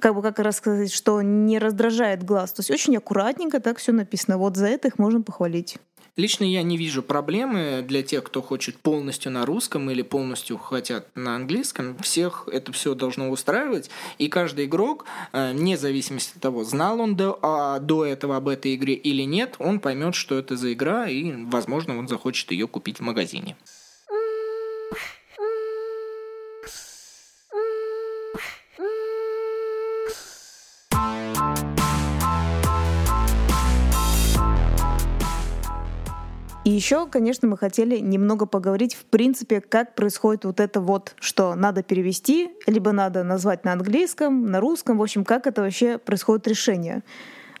как 0.00 0.14
бы 0.14 0.22
как 0.22 0.38
раз 0.38 0.58
сказать, 0.58 0.92
что 0.92 1.22
не 1.22 1.58
раздражает 1.58 2.22
глаз. 2.22 2.52
То 2.52 2.60
есть 2.60 2.70
очень 2.70 2.96
аккуратненько 2.96 3.58
так 3.58 3.78
все 3.78 3.92
написано. 3.92 4.38
Вот 4.38 4.56
за 4.56 4.66
это 4.66 4.88
их 4.88 4.98
можно 4.98 5.22
похвалить. 5.22 5.78
Лично 6.18 6.42
я 6.42 6.64
не 6.64 6.76
вижу 6.76 7.04
проблемы 7.04 7.84
для 7.86 8.02
тех, 8.02 8.24
кто 8.24 8.42
хочет 8.42 8.76
полностью 8.78 9.30
на 9.30 9.46
русском 9.46 9.88
или 9.88 10.02
полностью 10.02 10.58
хотят 10.58 11.06
на 11.14 11.36
английском. 11.36 11.96
Всех 11.98 12.48
это 12.50 12.72
все 12.72 12.96
должно 12.96 13.30
устраивать. 13.30 13.88
И 14.18 14.26
каждый 14.26 14.64
игрок, 14.64 15.04
э, 15.32 15.52
вне 15.52 15.76
зависимости 15.76 16.32
от 16.34 16.42
того, 16.42 16.64
знал 16.64 17.00
он 17.00 17.14
до, 17.14 17.38
а, 17.40 17.78
до 17.78 18.04
этого 18.04 18.36
об 18.36 18.48
этой 18.48 18.74
игре 18.74 18.94
или 18.94 19.22
нет, 19.22 19.54
он 19.60 19.78
поймет, 19.78 20.16
что 20.16 20.36
это 20.36 20.56
за 20.56 20.72
игра, 20.72 21.06
и, 21.08 21.44
возможно, 21.44 21.96
он 21.96 22.08
захочет 22.08 22.50
ее 22.50 22.66
купить 22.66 22.98
в 22.98 23.02
магазине. 23.02 23.56
И 36.68 36.70
еще, 36.70 37.06
конечно, 37.06 37.48
мы 37.48 37.56
хотели 37.56 37.96
немного 37.96 38.44
поговорить, 38.44 38.94
в 38.94 39.06
принципе, 39.06 39.62
как 39.62 39.94
происходит 39.94 40.44
вот 40.44 40.60
это 40.60 40.82
вот, 40.82 41.14
что 41.18 41.54
надо 41.54 41.82
перевести, 41.82 42.50
либо 42.66 42.92
надо 42.92 43.24
назвать 43.24 43.64
на 43.64 43.72
английском, 43.72 44.44
на 44.44 44.60
русском, 44.60 44.98
в 44.98 45.02
общем, 45.02 45.24
как 45.24 45.46
это 45.46 45.62
вообще 45.62 45.96
происходит 45.96 46.46
решение. 46.46 47.02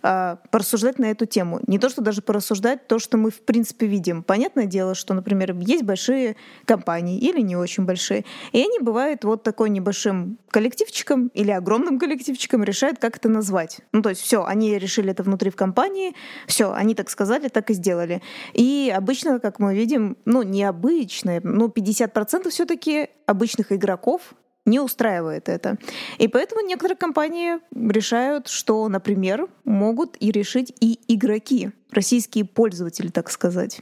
А, 0.02 0.38
порассуждать 0.50 0.98
на 0.98 1.06
эту 1.06 1.26
тему. 1.26 1.60
Не 1.66 1.78
то, 1.78 1.88
что 1.88 2.02
даже 2.02 2.22
порассуждать 2.22 2.86
то, 2.86 2.98
что 2.98 3.16
мы 3.16 3.30
в 3.30 3.40
принципе 3.40 3.86
видим. 3.86 4.22
Понятное 4.22 4.66
дело, 4.66 4.94
что, 4.94 5.14
например, 5.14 5.56
есть 5.58 5.82
большие 5.82 6.36
компании 6.64 7.18
или 7.18 7.40
не 7.40 7.56
очень 7.56 7.84
большие, 7.84 8.24
и 8.52 8.60
они 8.60 8.78
бывают 8.80 9.24
вот 9.24 9.42
такой 9.42 9.70
небольшим 9.70 10.38
коллективчиком 10.50 11.28
или 11.34 11.50
огромным 11.50 11.98
коллективчиком 11.98 12.62
решают, 12.62 12.98
как 12.98 13.16
это 13.16 13.28
назвать. 13.28 13.80
Ну, 13.92 14.02
то 14.02 14.10
есть 14.10 14.20
все, 14.20 14.44
они 14.44 14.78
решили 14.78 15.10
это 15.10 15.22
внутри 15.22 15.50
в 15.50 15.56
компании, 15.56 16.14
все, 16.46 16.72
они 16.72 16.94
так 16.94 17.10
сказали, 17.10 17.48
так 17.48 17.70
и 17.70 17.74
сделали. 17.74 18.22
И 18.54 18.92
обычно, 18.94 19.40
как 19.40 19.58
мы 19.58 19.74
видим, 19.74 20.16
ну, 20.24 20.42
необычно, 20.42 21.40
ну, 21.42 21.66
50% 21.68 22.50
все-таки 22.50 23.08
обычных 23.26 23.72
игроков 23.72 24.34
не 24.68 24.80
устраивает 24.80 25.48
это. 25.48 25.78
И 26.18 26.28
поэтому 26.28 26.60
некоторые 26.66 26.96
компании 26.96 27.58
решают, 27.74 28.48
что, 28.48 28.88
например, 28.88 29.48
могут 29.64 30.16
и 30.20 30.30
решить 30.30 30.72
и 30.80 30.98
игроки, 31.08 31.70
российские 31.90 32.44
пользователи, 32.44 33.08
так 33.08 33.30
сказать. 33.30 33.80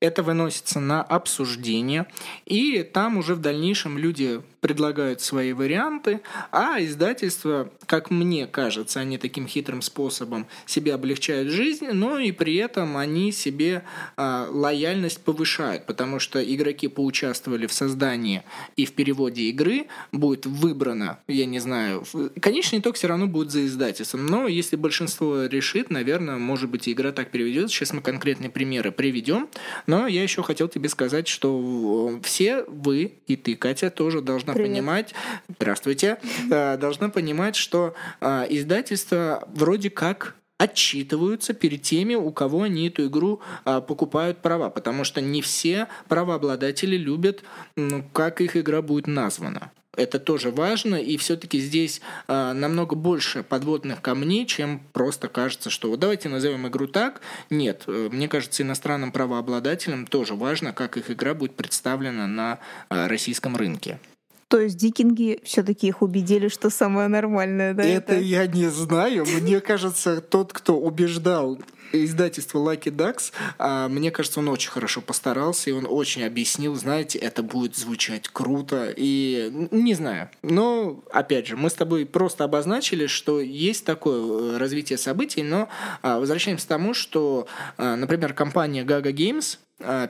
Это 0.00 0.22
выносится 0.22 0.80
на 0.80 1.02
обсуждение, 1.02 2.06
и 2.44 2.82
там 2.82 3.16
уже 3.16 3.34
в 3.34 3.40
дальнейшем 3.40 3.96
люди 3.96 4.42
предлагают 4.64 5.20
свои 5.20 5.52
варианты, 5.52 6.22
а 6.50 6.82
издательства, 6.82 7.70
как 7.84 8.10
мне 8.10 8.46
кажется, 8.46 8.98
они 8.98 9.18
таким 9.18 9.46
хитрым 9.46 9.82
способом 9.82 10.46
себе 10.64 10.94
облегчают 10.94 11.50
жизнь, 11.50 11.88
но 11.92 12.18
и 12.18 12.32
при 12.32 12.56
этом 12.56 12.96
они 12.96 13.30
себе 13.30 13.82
а, 14.16 14.48
лояльность 14.50 15.22
повышают, 15.22 15.84
потому 15.84 16.18
что 16.18 16.42
игроки 16.42 16.88
поучаствовали 16.88 17.66
в 17.66 17.74
создании 17.74 18.42
и 18.74 18.86
в 18.86 18.92
переводе 18.92 19.42
игры, 19.42 19.84
будет 20.12 20.46
выбрано, 20.46 21.18
я 21.28 21.44
не 21.44 21.58
знаю, 21.58 22.02
конечный 22.40 22.78
итог 22.78 22.96
все 22.96 23.08
равно 23.08 23.26
будет 23.26 23.50
за 23.50 23.66
издательством, 23.66 24.24
но 24.24 24.48
если 24.48 24.76
большинство 24.76 25.44
решит, 25.44 25.90
наверное, 25.90 26.38
может 26.38 26.70
быть, 26.70 26.88
игра 26.88 27.12
так 27.12 27.30
переведется. 27.30 27.76
Сейчас 27.76 27.92
мы 27.92 28.00
конкретные 28.00 28.48
примеры 28.48 28.92
приведем, 28.92 29.50
но 29.86 30.06
я 30.06 30.22
еще 30.22 30.42
хотел 30.42 30.68
тебе 30.68 30.88
сказать, 30.88 31.28
что 31.28 32.18
все 32.22 32.64
вы 32.64 33.12
и 33.26 33.36
ты, 33.36 33.56
Катя, 33.56 33.90
тоже 33.90 34.22
должна 34.22 34.53
Привет. 34.54 34.70
понимать, 34.70 35.14
здравствуйте, 35.48 36.18
э, 36.50 36.76
должна 36.76 37.08
понимать, 37.08 37.56
что 37.56 37.94
э, 38.20 38.46
издательства 38.48 39.46
вроде 39.54 39.90
как 39.90 40.34
отчитываются 40.58 41.52
перед 41.52 41.82
теми, 41.82 42.14
у 42.14 42.30
кого 42.30 42.62
они 42.62 42.88
эту 42.88 43.06
игру 43.08 43.40
а, 43.64 43.80
покупают 43.80 44.38
права, 44.38 44.70
потому 44.70 45.04
что 45.04 45.20
не 45.20 45.42
все 45.42 45.88
правообладатели 46.08 46.96
любят, 46.96 47.42
ну, 47.76 48.04
как 48.12 48.40
их 48.40 48.56
игра 48.56 48.80
будет 48.80 49.06
названа. 49.06 49.72
Это 49.96 50.18
тоже 50.18 50.50
важно, 50.50 50.96
и 50.96 51.16
все-таки 51.16 51.60
здесь 51.60 52.00
э, 52.26 52.52
намного 52.52 52.96
больше 52.96 53.42
подводных 53.42 54.02
камней, 54.02 54.44
чем 54.44 54.80
просто 54.92 55.28
кажется, 55.28 55.70
что 55.70 55.88
вот 55.88 56.00
давайте 56.00 56.28
назовем 56.28 56.66
игру 56.66 56.88
так. 56.88 57.20
Нет, 57.48 57.84
э, 57.86 58.08
мне 58.10 58.28
кажется, 58.28 58.62
иностранным 58.64 59.12
правообладателям 59.12 60.06
тоже 60.06 60.34
важно, 60.34 60.72
как 60.72 60.96
их 60.96 61.10
игра 61.10 61.34
будет 61.34 61.54
представлена 61.54 62.26
на 62.26 62.58
э, 62.90 63.06
российском 63.06 63.56
рынке. 63.56 64.00
То 64.48 64.60
есть 64.60 64.76
дикинги 64.76 65.40
все-таки 65.44 65.88
их 65.88 66.02
убедили, 66.02 66.48
что 66.48 66.70
самое 66.70 67.08
нормальное, 67.08 67.74
да? 67.74 67.82
Это, 67.82 68.12
это 68.12 68.22
я 68.22 68.46
не 68.46 68.68
знаю. 68.68 69.24
Мне 69.26 69.60
кажется, 69.60 70.20
тот, 70.20 70.52
кто 70.52 70.78
убеждал 70.78 71.58
издательство 71.92 72.58
Lucky 72.58 72.90
Ducks, 72.90 73.32
а, 73.58 73.88
мне 73.88 74.10
кажется, 74.10 74.40
он 74.40 74.48
очень 74.48 74.70
хорошо 74.70 75.00
постарался, 75.00 75.70
и 75.70 75.72
он 75.72 75.86
очень 75.88 76.24
объяснил, 76.24 76.74
знаете, 76.74 77.18
это 77.18 77.42
будет 77.42 77.76
звучать 77.76 78.28
круто, 78.28 78.92
и 78.94 79.68
не 79.70 79.94
знаю. 79.94 80.30
Но, 80.42 81.02
опять 81.12 81.46
же, 81.46 81.56
мы 81.56 81.70
с 81.70 81.74
тобой 81.74 82.06
просто 82.06 82.44
обозначили, 82.44 83.06
что 83.06 83.40
есть 83.40 83.84
такое 83.84 84.54
э, 84.54 84.56
развитие 84.58 84.98
событий, 84.98 85.42
но 85.42 85.68
а, 86.02 86.18
возвращаемся 86.18 86.66
к 86.66 86.68
тому, 86.68 86.94
что, 86.94 87.46
а, 87.76 87.96
например, 87.96 88.34
компания 88.34 88.84
Gaga 88.84 89.12
Games, 89.12 89.58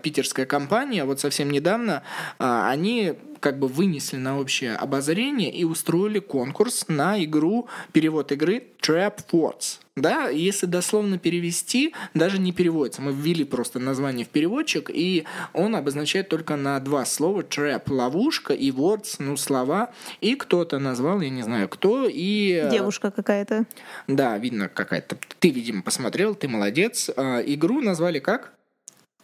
питерская 0.03 0.47
компания, 0.47 1.05
вот 1.05 1.21
совсем 1.21 1.51
недавно, 1.51 2.03
они 2.39 3.15
как 3.45 3.59
бы 3.59 3.69
вынесли 3.69 4.17
на 4.17 4.41
общее 4.41 4.75
обозрение 4.75 5.53
и 5.53 5.65
устроили 5.65 6.19
конкурс 6.19 6.87
на 6.89 7.23
игру, 7.23 7.69
перевод 7.93 8.33
игры 8.33 8.69
Trap 8.81 9.17
Words. 9.33 9.81
Да, 9.97 10.29
если 10.29 10.65
дословно 10.65 11.19
перевести, 11.19 11.95
даже 12.15 12.39
не 12.39 12.53
переводится. 12.53 13.03
Мы 13.03 13.13
ввели 13.13 13.45
просто 13.45 13.79
название 13.79 14.25
в 14.25 14.31
переводчик, 14.31 14.91
и 14.91 15.25
он 15.53 15.77
обозначает 15.77 16.31
только 16.31 16.57
на 16.57 16.81
два 16.81 17.05
слова 17.05 17.43
trap– 17.43 17.83
ловушка, 17.89 18.55
и 18.55 18.71
words– 18.71 19.17
ну, 19.19 19.37
слова. 19.37 19.93
И 20.23 20.37
кто-то 20.37 20.79
назвал, 20.79 21.21
я 21.21 21.29
не 21.29 21.43
знаю 21.43 21.69
кто, 21.69 22.09
и... 22.09 22.63
Э, 22.65 22.71
Девушка 22.71 23.11
какая-то. 23.11 23.67
Да, 24.09 24.39
видно 24.39 24.69
какая-то. 24.69 25.17
Ты, 25.39 25.51
видимо, 25.51 25.83
посмотрел, 25.83 26.35
ты 26.35 26.49
молодец. 26.49 27.11
А, 27.15 27.41
игру 27.41 27.83
назвали 27.83 28.19
как? 28.21 28.55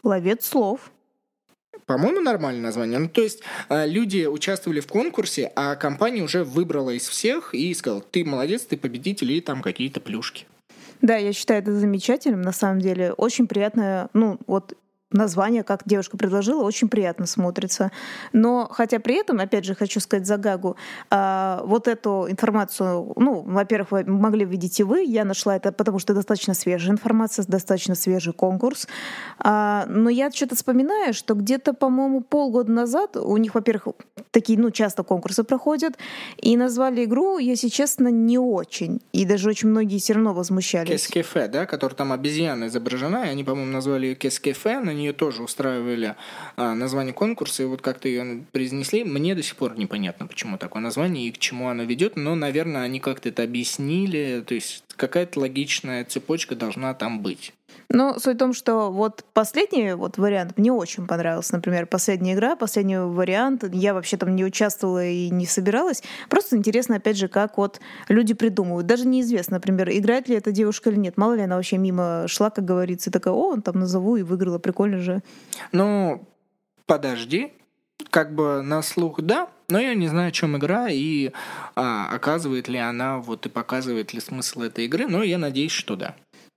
Ловец 0.02 0.46
слов. 0.46 0.90
По-моему, 1.86 2.20
нормальное 2.20 2.62
название. 2.62 2.98
Ну, 2.98 3.08
то 3.08 3.20
есть 3.20 3.42
э, 3.68 3.86
люди 3.86 4.26
участвовали 4.26 4.80
в 4.80 4.86
конкурсе, 4.86 5.52
а 5.56 5.74
компания 5.74 6.22
уже 6.22 6.44
выбрала 6.44 6.90
из 6.90 7.08
всех 7.08 7.54
и 7.54 7.74
сказала, 7.74 8.00
ты 8.00 8.24
молодец, 8.24 8.62
ты 8.62 8.76
победитель, 8.76 9.32
и 9.32 9.40
там 9.40 9.60
какие-то 9.60 10.00
плюшки. 10.00 10.46
Да, 11.02 11.16
я 11.16 11.32
считаю 11.32 11.62
это 11.62 11.72
замечательным, 11.72 12.42
на 12.42 12.52
самом 12.52 12.80
деле. 12.80 13.12
Очень 13.12 13.48
приятно, 13.48 14.08
ну, 14.12 14.38
вот 14.46 14.76
название, 15.12 15.62
как 15.62 15.83
девушка 15.85 16.16
предложила, 16.16 16.62
очень 16.62 16.88
приятно 16.88 17.27
смотрится. 17.27 17.90
Но 18.33 18.68
хотя 18.70 18.99
при 19.01 19.16
этом, 19.16 19.40
опять 19.40 19.64
же, 19.64 19.75
хочу 19.75 20.01
сказать 20.01 20.27
за 20.27 20.37
Гагу, 20.37 20.77
а, 21.11 21.62
вот 21.64 21.88
эту 21.88 22.27
информацию, 22.29 23.12
ну, 23.16 23.42
во-первых, 23.42 23.90
вы 23.92 24.05
могли 24.05 24.44
видеть 24.44 24.79
и 24.81 24.85
вы, 24.85 25.03
я 25.03 25.25
нашла 25.25 25.57
это, 25.57 25.73
потому 25.73 25.99
что 25.99 26.14
достаточно 26.14 26.55
свежая 26.55 26.92
информация, 26.92 27.44
достаточно 27.46 27.94
свежий 27.94 28.33
конкурс. 28.33 28.87
А, 29.38 29.85
но 29.88 30.11
я 30.11 30.31
что-то 30.31 30.55
вспоминаю, 30.55 31.12
что 31.14 31.35
где-то, 31.35 31.75
по-моему, 31.75 32.20
полгода 32.20 32.70
назад 32.70 33.16
у 33.16 33.37
них, 33.37 33.55
во-первых, 33.55 33.94
такие, 34.31 34.59
ну, 34.59 34.70
часто 34.70 35.03
конкурсы 35.03 35.42
проходят, 35.44 35.96
и 36.37 36.57
назвали 36.57 37.05
игру, 37.05 37.38
если 37.38 37.68
честно, 37.68 38.09
не 38.09 38.38
очень. 38.38 39.01
И 39.12 39.25
даже 39.25 39.49
очень 39.49 39.68
многие 39.68 39.99
все 39.99 40.12
равно 40.12 40.33
возмущались. 40.35 40.88
Кескефе, 40.88 41.49
да, 41.49 41.66
который 41.66 41.94
там 41.94 42.12
обезьяна 42.12 42.66
изображена, 42.66 43.25
и 43.25 43.29
они, 43.29 43.44
по-моему, 43.44 43.73
назвали 43.73 44.07
ее 44.07 44.14
Кескефе, 44.14 44.81
на 44.81 44.90
нее 45.00 45.12
тоже 45.12 45.42
устраивали 45.42 46.16
а, 46.56 46.74
название 46.74 47.12
конкурса, 47.12 47.62
и 47.62 47.66
вот 47.66 47.82
как-то 47.82 48.08
ее 48.08 48.44
произнесли. 48.52 49.04
Мне 49.04 49.34
до 49.34 49.42
сих 49.42 49.56
пор 49.56 49.76
непонятно, 49.78 50.26
почему 50.26 50.58
такое 50.58 50.82
название 50.82 51.28
и 51.28 51.32
к 51.32 51.38
чему 51.38 51.68
оно 51.68 51.82
ведет, 51.84 52.16
но, 52.16 52.34
наверное, 52.34 52.82
они 52.82 53.00
как-то 53.00 53.28
это 53.28 53.42
объяснили, 53.42 54.44
то 54.46 54.54
есть 54.54 54.84
какая-то 54.96 55.40
логичная 55.40 56.04
цепочка 56.04 56.54
должна 56.54 56.94
там 56.94 57.20
быть. 57.20 57.52
Ну, 57.92 58.18
суть 58.20 58.37
в 58.37 58.38
том, 58.38 58.53
что 58.53 58.90
вот 58.92 59.24
последний 59.33 59.94
вот 59.94 60.16
вариант 60.16 60.57
мне 60.57 60.72
очень 60.72 61.09
понравился. 61.09 61.55
Например, 61.55 61.87
последняя 61.87 62.35
игра, 62.35 62.55
последний 62.55 62.98
вариант. 62.98 63.64
Я 63.72 63.94
вообще 63.94 64.16
там 64.16 64.37
не 64.37 64.44
участвовала 64.44 65.05
и 65.05 65.29
не 65.29 65.44
собиралась. 65.44 66.05
Просто 66.29 66.57
интересно, 66.57 66.96
опять 66.96 67.16
же, 67.16 67.26
как 67.26 67.59
вот 67.59 67.81
люди 68.09 68.33
придумывают. 68.33 68.87
Даже 68.87 69.09
неизвестно, 69.09 69.57
например, 69.57 69.90
играет 69.90 70.29
ли 70.29 70.37
эта 70.37 70.53
девушка 70.53 70.90
или 70.90 70.98
нет. 70.98 71.16
Мало 71.16 71.35
ли 71.35 71.42
она 71.42 71.57
вообще 71.57 71.79
мимо 71.79 72.26
шла, 72.29 72.50
как 72.50 72.64
говорится, 72.64 73.11
и 73.11 73.12
такая, 73.12 73.35
о, 73.35 73.48
он 73.48 73.62
там 73.62 73.81
назову 73.81 74.16
и 74.16 74.22
выиграла, 74.22 74.59
прикольно 74.59 74.98
же. 74.98 75.20
Ну, 75.72 76.29
подожди, 76.87 77.53
как 78.11 78.35
бы 78.37 78.62
на 78.62 78.83
слух 78.83 79.20
да, 79.20 79.48
но 79.68 79.81
я 79.81 79.94
не 79.94 80.07
знаю, 80.07 80.29
о 80.29 80.33
чем 80.33 80.57
игра 80.57 80.88
и 80.90 81.33
а, 81.74 82.09
оказывает 82.12 82.68
ли 82.68 82.79
она 82.79 83.18
вот 83.18 83.46
и 83.46 83.48
показывает 83.48 84.14
ли 84.14 84.20
смысл 84.20 84.62
этой 84.62 84.85
игры, 84.85 85.09
но 85.09 85.24
я 85.24 85.38
надеюсь, 85.38 85.72
что 85.72 85.96
да. 85.96 86.14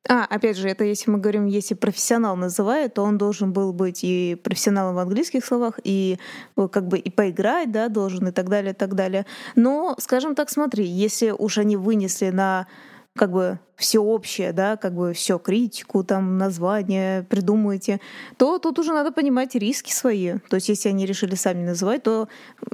А, 0.10 0.26
опять 0.26 0.58
же, 0.58 0.68
это 0.68 0.84
если 0.84 1.10
мы 1.10 1.18
говорим, 1.18 1.46
если 1.46 1.76
профессионал 1.76 2.36
называет, 2.36 2.94
то 2.96 3.04
он 3.04 3.18
должен 3.18 3.54
был 3.54 3.72
быть 3.72 4.04
и 4.04 4.36
профессионалом 4.44 4.96
в 4.96 5.00
английских 5.00 5.46
словах, 5.46 5.80
и 5.84 6.20
э, 6.58 6.68
как 6.70 6.88
бы 6.90 6.98
и 6.98 7.10
поиграть, 7.10 7.72
да, 7.72 7.88
должен 7.88 8.28
и 8.28 8.32
так 8.32 8.50
далее, 8.50 8.74
и 8.74 8.76
так 8.76 8.96
далее. 8.96 9.26
Но, 9.56 9.96
скажем 10.00 10.36
так, 10.36 10.50
смотри, 10.50 10.86
если 10.86 11.32
уж 11.32 11.58
они 11.58 11.78
вынесли 11.78 12.32
на 12.32 12.68
как 13.16 13.32
бы 13.32 13.60
всеобщее, 13.76 14.54
да, 14.54 14.78
как 14.78 14.94
бы 14.94 15.14
все 15.14 15.38
критику, 15.38 16.04
там 16.04 16.38
название 16.38 17.24
придумываете, 17.24 18.00
то 18.38 18.58
тут 18.58 18.80
уже 18.80 18.94
надо 18.94 19.12
понимать 19.12 19.56
риски 19.56 19.92
свои. 19.92 20.36
То 20.50 20.56
есть, 20.56 20.70
если 20.70 20.90
они 20.90 21.06
решили 21.06 21.36
сами 21.36 21.64
называть, 21.64 22.04
то, 22.04 22.28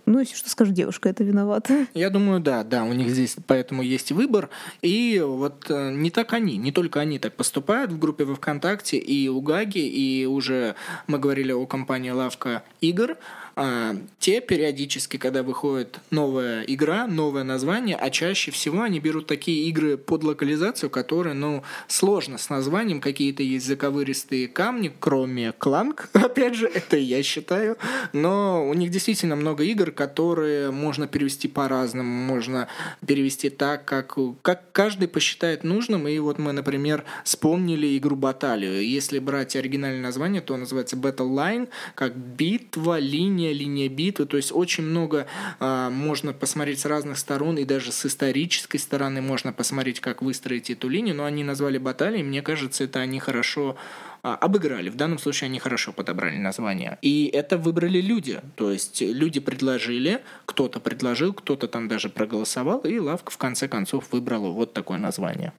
ну, 0.05 0.19
если 0.19 0.35
что 0.35 0.49
скажешь, 0.49 0.73
девушка, 0.73 1.09
это 1.09 1.23
виновата. 1.23 1.87
Я 1.93 2.09
думаю, 2.09 2.39
да, 2.39 2.63
да, 2.63 2.83
у 2.83 2.93
них 2.93 3.09
здесь 3.09 3.35
поэтому 3.47 3.81
есть 3.81 4.11
выбор. 4.11 4.49
И 4.81 5.21
вот 5.25 5.65
э, 5.69 5.91
не 5.93 6.11
так 6.11 6.33
они, 6.33 6.57
не 6.57 6.71
только 6.71 6.99
они 6.99 7.17
так 7.17 7.33
поступают 7.33 7.91
в 7.91 7.99
группе 7.99 8.23
во 8.23 8.35
ВКонтакте 8.35 8.97
и 8.97 9.27
у 9.29 9.41
Гаги, 9.41 9.79
и 9.79 10.25
уже 10.25 10.75
мы 11.07 11.17
говорили 11.17 11.51
о 11.51 11.65
компании 11.65 12.11
Лавка 12.11 12.63
игр, 12.81 13.17
а, 13.61 13.93
те 14.19 14.39
периодически, 14.39 15.17
когда 15.17 15.43
выходит 15.43 15.99
новая 16.11 16.63
игра, 16.63 17.07
новое 17.07 17.43
название, 17.43 17.97
а 17.97 18.09
чаще 18.09 18.51
всего 18.51 18.83
они 18.83 19.01
берут 19.01 19.27
такие 19.27 19.67
игры 19.67 19.97
под 19.97 20.23
локализацию, 20.23 20.89
которые, 20.89 21.33
ну, 21.33 21.63
сложно 21.89 22.37
с 22.37 22.49
названием, 22.49 23.01
какие-то 23.01 23.43
есть 23.43 23.67
заковыристые 23.67 24.47
камни, 24.47 24.93
кроме 24.97 25.51
Кланк, 25.51 26.07
опять 26.13 26.55
же, 26.55 26.67
это 26.67 26.95
я 26.95 27.21
считаю, 27.21 27.77
но 28.13 28.65
у 28.65 28.73
них 28.73 28.91
действительно 28.91 29.35
много 29.35 29.65
игр, 29.65 29.91
которые 29.91 30.71
можно 30.71 31.05
перевести 31.05 31.49
по-разному, 31.49 32.09
можно 32.09 32.69
перевести 33.05 33.49
так, 33.49 33.83
как, 33.83 34.17
как 34.41 34.71
каждый 34.71 35.09
посчитает 35.09 35.65
нужным, 35.65 36.07
и 36.07 36.17
вот 36.19 36.39
мы, 36.39 36.53
например, 36.53 37.03
вспомнили 37.25 37.97
игру 37.97 38.15
Баталию. 38.15 38.87
Если 38.87 39.19
брать 39.19 39.57
оригинальное 39.57 40.01
название, 40.01 40.39
то 40.39 40.55
называется 40.55 40.95
Battle 40.95 41.35
Line, 41.35 41.67
как 41.95 42.15
битва, 42.15 42.99
линия, 42.99 43.48
линия 43.53 43.89
битвы, 43.89 44.25
то 44.25 44.37
есть 44.37 44.51
очень 44.51 44.83
много 44.83 45.27
а, 45.59 45.89
можно 45.89 46.33
посмотреть 46.33 46.79
с 46.79 46.85
разных 46.85 47.17
сторон, 47.17 47.57
и 47.57 47.65
даже 47.65 47.91
с 47.91 48.05
исторической 48.05 48.77
стороны 48.77 49.21
можно 49.21 49.53
посмотреть, 49.53 49.99
как 49.99 50.21
выстроить 50.21 50.69
эту 50.69 50.89
линию, 50.89 51.15
но 51.15 51.25
они 51.25 51.43
назвали 51.43 51.77
баталией, 51.77 52.23
мне 52.23 52.41
кажется, 52.41 52.83
это 52.83 52.99
они 52.99 53.19
хорошо 53.19 53.77
а, 54.21 54.35
обыграли. 54.35 54.89
В 54.89 54.95
данном 54.95 55.17
случае 55.17 55.47
они 55.47 55.59
хорошо 55.59 55.93
подобрали 55.93 56.37
название. 56.37 56.97
И 57.01 57.27
это 57.27 57.57
выбрали 57.57 58.01
люди. 58.01 58.41
То 58.55 58.71
есть 58.71 59.01
люди 59.01 59.39
предложили, 59.39 60.21
кто-то 60.45 60.79
предложил, 60.79 61.33
кто-то 61.33 61.67
там 61.67 61.87
даже 61.87 62.09
проголосовал, 62.09 62.79
и 62.79 62.99
лавка 62.99 63.31
в 63.31 63.37
конце 63.37 63.67
концов 63.67 64.11
выбрала 64.11 64.49
вот 64.49 64.73
такое 64.73 64.97
название. 64.97 65.53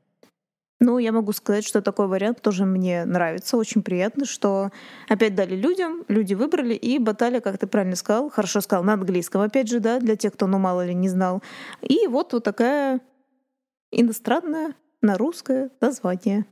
Ну, 0.83 0.97
я 0.97 1.13
могу 1.13 1.33
сказать, 1.33 1.67
что 1.67 1.83
такой 1.83 2.07
вариант 2.07 2.41
тоже 2.41 2.65
мне 2.65 3.05
нравится. 3.05 3.59
Очень 3.59 3.83
приятно, 3.83 4.25
что 4.25 4.71
опять 5.09 5.35
дали 5.35 5.55
людям, 5.55 6.05
люди 6.09 6.33
выбрали, 6.33 6.75
и 6.75 6.99
баталия, 6.99 7.43
как 7.43 7.59
ты 7.59 7.67
правильно 7.67 7.97
сказал, 7.97 8.31
хорошо 8.31 8.63
сказал, 8.63 8.83
на 8.83 8.95
английском, 8.95 9.43
опять 9.43 9.69
же, 9.69 9.79
да, 9.81 10.01
для 10.01 10.17
тех, 10.17 10.33
кто, 10.33 10.47
ну, 10.47 10.59
мало 10.59 10.87
ли 10.87 10.95
не 10.95 11.11
знал. 11.11 11.43
И 11.83 12.07
вот 12.07 12.33
вот 12.33 12.45
такая 12.45 13.01
иностранная 13.91 14.75
на 15.03 15.19
русское 15.19 15.71
название. 15.83 16.47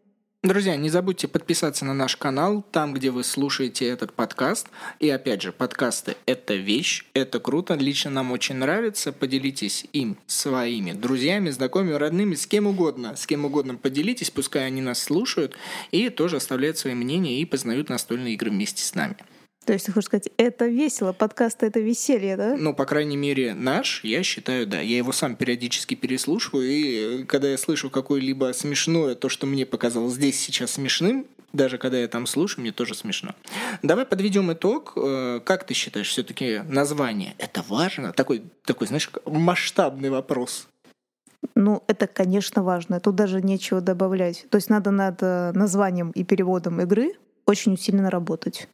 Друзья, 0.44 0.76
не 0.76 0.88
забудьте 0.88 1.26
подписаться 1.26 1.84
на 1.84 1.94
наш 1.94 2.16
канал, 2.16 2.64
там, 2.70 2.94
где 2.94 3.10
вы 3.10 3.24
слушаете 3.24 3.88
этот 3.88 4.12
подкаст. 4.12 4.68
И 5.00 5.10
опять 5.10 5.42
же, 5.42 5.50
подкасты– 5.50 6.14
это 6.26 6.54
вещь, 6.54 7.04
это 7.12 7.40
круто, 7.40 7.74
лично 7.74 8.12
нам 8.12 8.30
очень 8.30 8.54
нравится. 8.54 9.12
Поделитесь 9.12 9.86
им 9.92 10.16
своими 10.28 10.92
друзьями, 10.92 11.50
знакомыми, 11.50 11.94
родными, 11.94 12.36
с 12.36 12.46
кем 12.46 12.68
угодно. 12.68 13.16
С 13.16 13.26
кем 13.26 13.46
угодно 13.46 13.74
поделитесь, 13.74 14.30
пускай 14.30 14.64
они 14.64 14.80
нас 14.80 15.02
слушают 15.02 15.56
и 15.90 16.08
тоже 16.08 16.36
оставляют 16.36 16.78
свои 16.78 16.94
мнения 16.94 17.40
и 17.40 17.44
познают 17.44 17.88
настольные 17.88 18.34
игры 18.34 18.52
вместе 18.52 18.84
с 18.84 18.94
нами. 18.94 19.16
То 19.68 19.74
есть 19.74 19.84
ты 19.84 19.92
хочешь 19.92 20.06
сказать, 20.06 20.30
это 20.38 20.66
весело, 20.66 21.12
подкаст 21.12 21.62
это 21.62 21.78
веселье, 21.78 22.38
да? 22.38 22.56
Ну, 22.56 22.72
по 22.72 22.86
крайней 22.86 23.18
мере, 23.18 23.52
наш, 23.52 24.02
я 24.02 24.22
считаю, 24.22 24.66
да. 24.66 24.80
Я 24.80 24.96
его 24.96 25.12
сам 25.12 25.36
периодически 25.36 25.94
переслушиваю, 25.94 26.66
и 26.66 27.20
э, 27.20 27.24
когда 27.24 27.48
я 27.48 27.58
слышу 27.58 27.90
какое-либо 27.90 28.54
смешное, 28.54 29.14
то, 29.14 29.28
что 29.28 29.46
мне 29.46 29.66
показалось 29.66 30.14
здесь 30.14 30.40
сейчас 30.40 30.70
смешным, 30.70 31.26
даже 31.52 31.76
когда 31.76 31.98
я 31.98 32.08
там 32.08 32.26
слушаю, 32.26 32.62
мне 32.62 32.72
тоже 32.72 32.94
смешно. 32.94 33.34
Давай 33.82 34.06
подведем 34.06 34.50
итог. 34.50 34.94
Э, 34.96 35.40
как 35.44 35.64
ты 35.64 35.74
считаешь, 35.74 36.08
все-таки 36.08 36.62
название 36.66 37.34
это 37.36 37.62
важно? 37.68 38.14
Такой, 38.14 38.44
такой, 38.64 38.86
знаешь, 38.86 39.10
масштабный 39.26 40.08
вопрос. 40.08 40.66
Ну, 41.54 41.82
это, 41.88 42.06
конечно, 42.06 42.62
важно. 42.62 43.00
Тут 43.00 43.16
даже 43.16 43.42
нечего 43.42 43.82
добавлять. 43.82 44.46
То 44.48 44.56
есть 44.56 44.70
надо 44.70 44.92
над 44.92 45.18
э, 45.20 45.52
названием 45.52 46.10
и 46.12 46.24
переводом 46.24 46.80
игры 46.80 47.12
очень 47.44 47.74
усиленно 47.74 48.08
работать. 48.08 48.66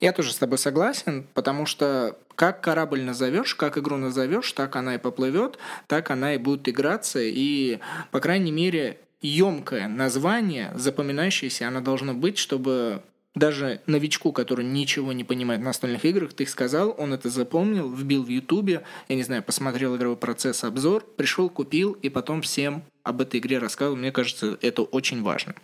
Я 0.00 0.12
тоже 0.12 0.32
с 0.32 0.36
тобой 0.36 0.58
согласен, 0.58 1.26
потому 1.34 1.66
что 1.66 2.18
как 2.34 2.60
корабль 2.60 3.02
назовешь, 3.02 3.54
как 3.54 3.78
игру 3.78 3.96
назовешь, 3.96 4.52
так 4.52 4.76
она 4.76 4.94
и 4.94 4.98
поплывет, 4.98 5.58
так 5.86 6.10
она 6.10 6.34
и 6.34 6.38
будет 6.38 6.68
играться. 6.68 7.18
И, 7.20 7.80
по 8.10 8.20
крайней 8.20 8.52
мере, 8.52 8.98
емкое 9.20 9.88
название, 9.88 10.72
запоминающееся, 10.76 11.66
оно 11.66 11.80
должно 11.80 12.14
быть, 12.14 12.38
чтобы 12.38 13.02
даже 13.34 13.80
новичку, 13.86 14.32
который 14.32 14.64
ничего 14.64 15.12
не 15.12 15.24
понимает 15.24 15.60
в 15.60 15.64
настольных 15.64 16.04
играх, 16.04 16.32
ты 16.32 16.46
сказал, 16.46 16.94
он 16.98 17.12
это 17.12 17.28
запомнил, 17.28 17.90
вбил 17.90 18.22
в 18.22 18.28
Ютубе, 18.28 18.82
я 19.08 19.16
не 19.16 19.22
знаю, 19.22 19.42
посмотрел 19.42 19.96
игровой 19.96 20.16
процесс, 20.16 20.64
обзор, 20.64 21.04
пришел, 21.16 21.48
купил, 21.48 21.92
и 21.92 22.08
потом 22.08 22.42
всем 22.42 22.82
об 23.02 23.20
этой 23.20 23.40
игре 23.40 23.58
рассказывал. 23.58 23.96
Мне 23.96 24.12
кажется, 24.12 24.58
это 24.60 24.82
очень 24.82 25.22
важно. 25.22 25.54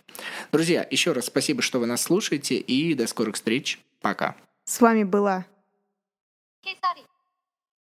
Друзья, 0.52 0.86
еще 0.90 1.12
раз 1.12 1.26
спасибо, 1.26 1.62
что 1.62 1.78
вы 1.78 1.86
нас 1.86 2.02
слушаете, 2.02 2.56
и 2.56 2.94
до 2.94 3.06
скорых 3.06 3.34
встреч. 3.34 3.80
Пока. 4.04 4.36
С 4.64 4.82
вами 4.82 5.02
была... 5.02 5.46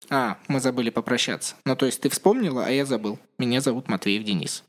А, 0.09 0.39
мы 0.47 0.61
забыли 0.61 0.91
попрощаться. 0.91 1.57
Ну, 1.65 1.75
то 1.75 1.87
есть 1.87 2.01
ты 2.01 2.09
вспомнила, 2.11 2.65
а 2.65 2.71
я 2.71 2.87
забыл. 2.87 3.19
Меня 3.39 3.61
зовут 3.61 3.89
Матвеев 3.89 4.23
Денис. 4.23 4.63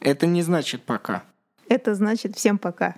Это 0.00 0.26
не 0.26 0.42
значит 0.42 0.84
пока. 0.84 1.22
Это 1.68 1.94
значит 1.94 2.36
всем 2.36 2.58
пока. 2.58 2.96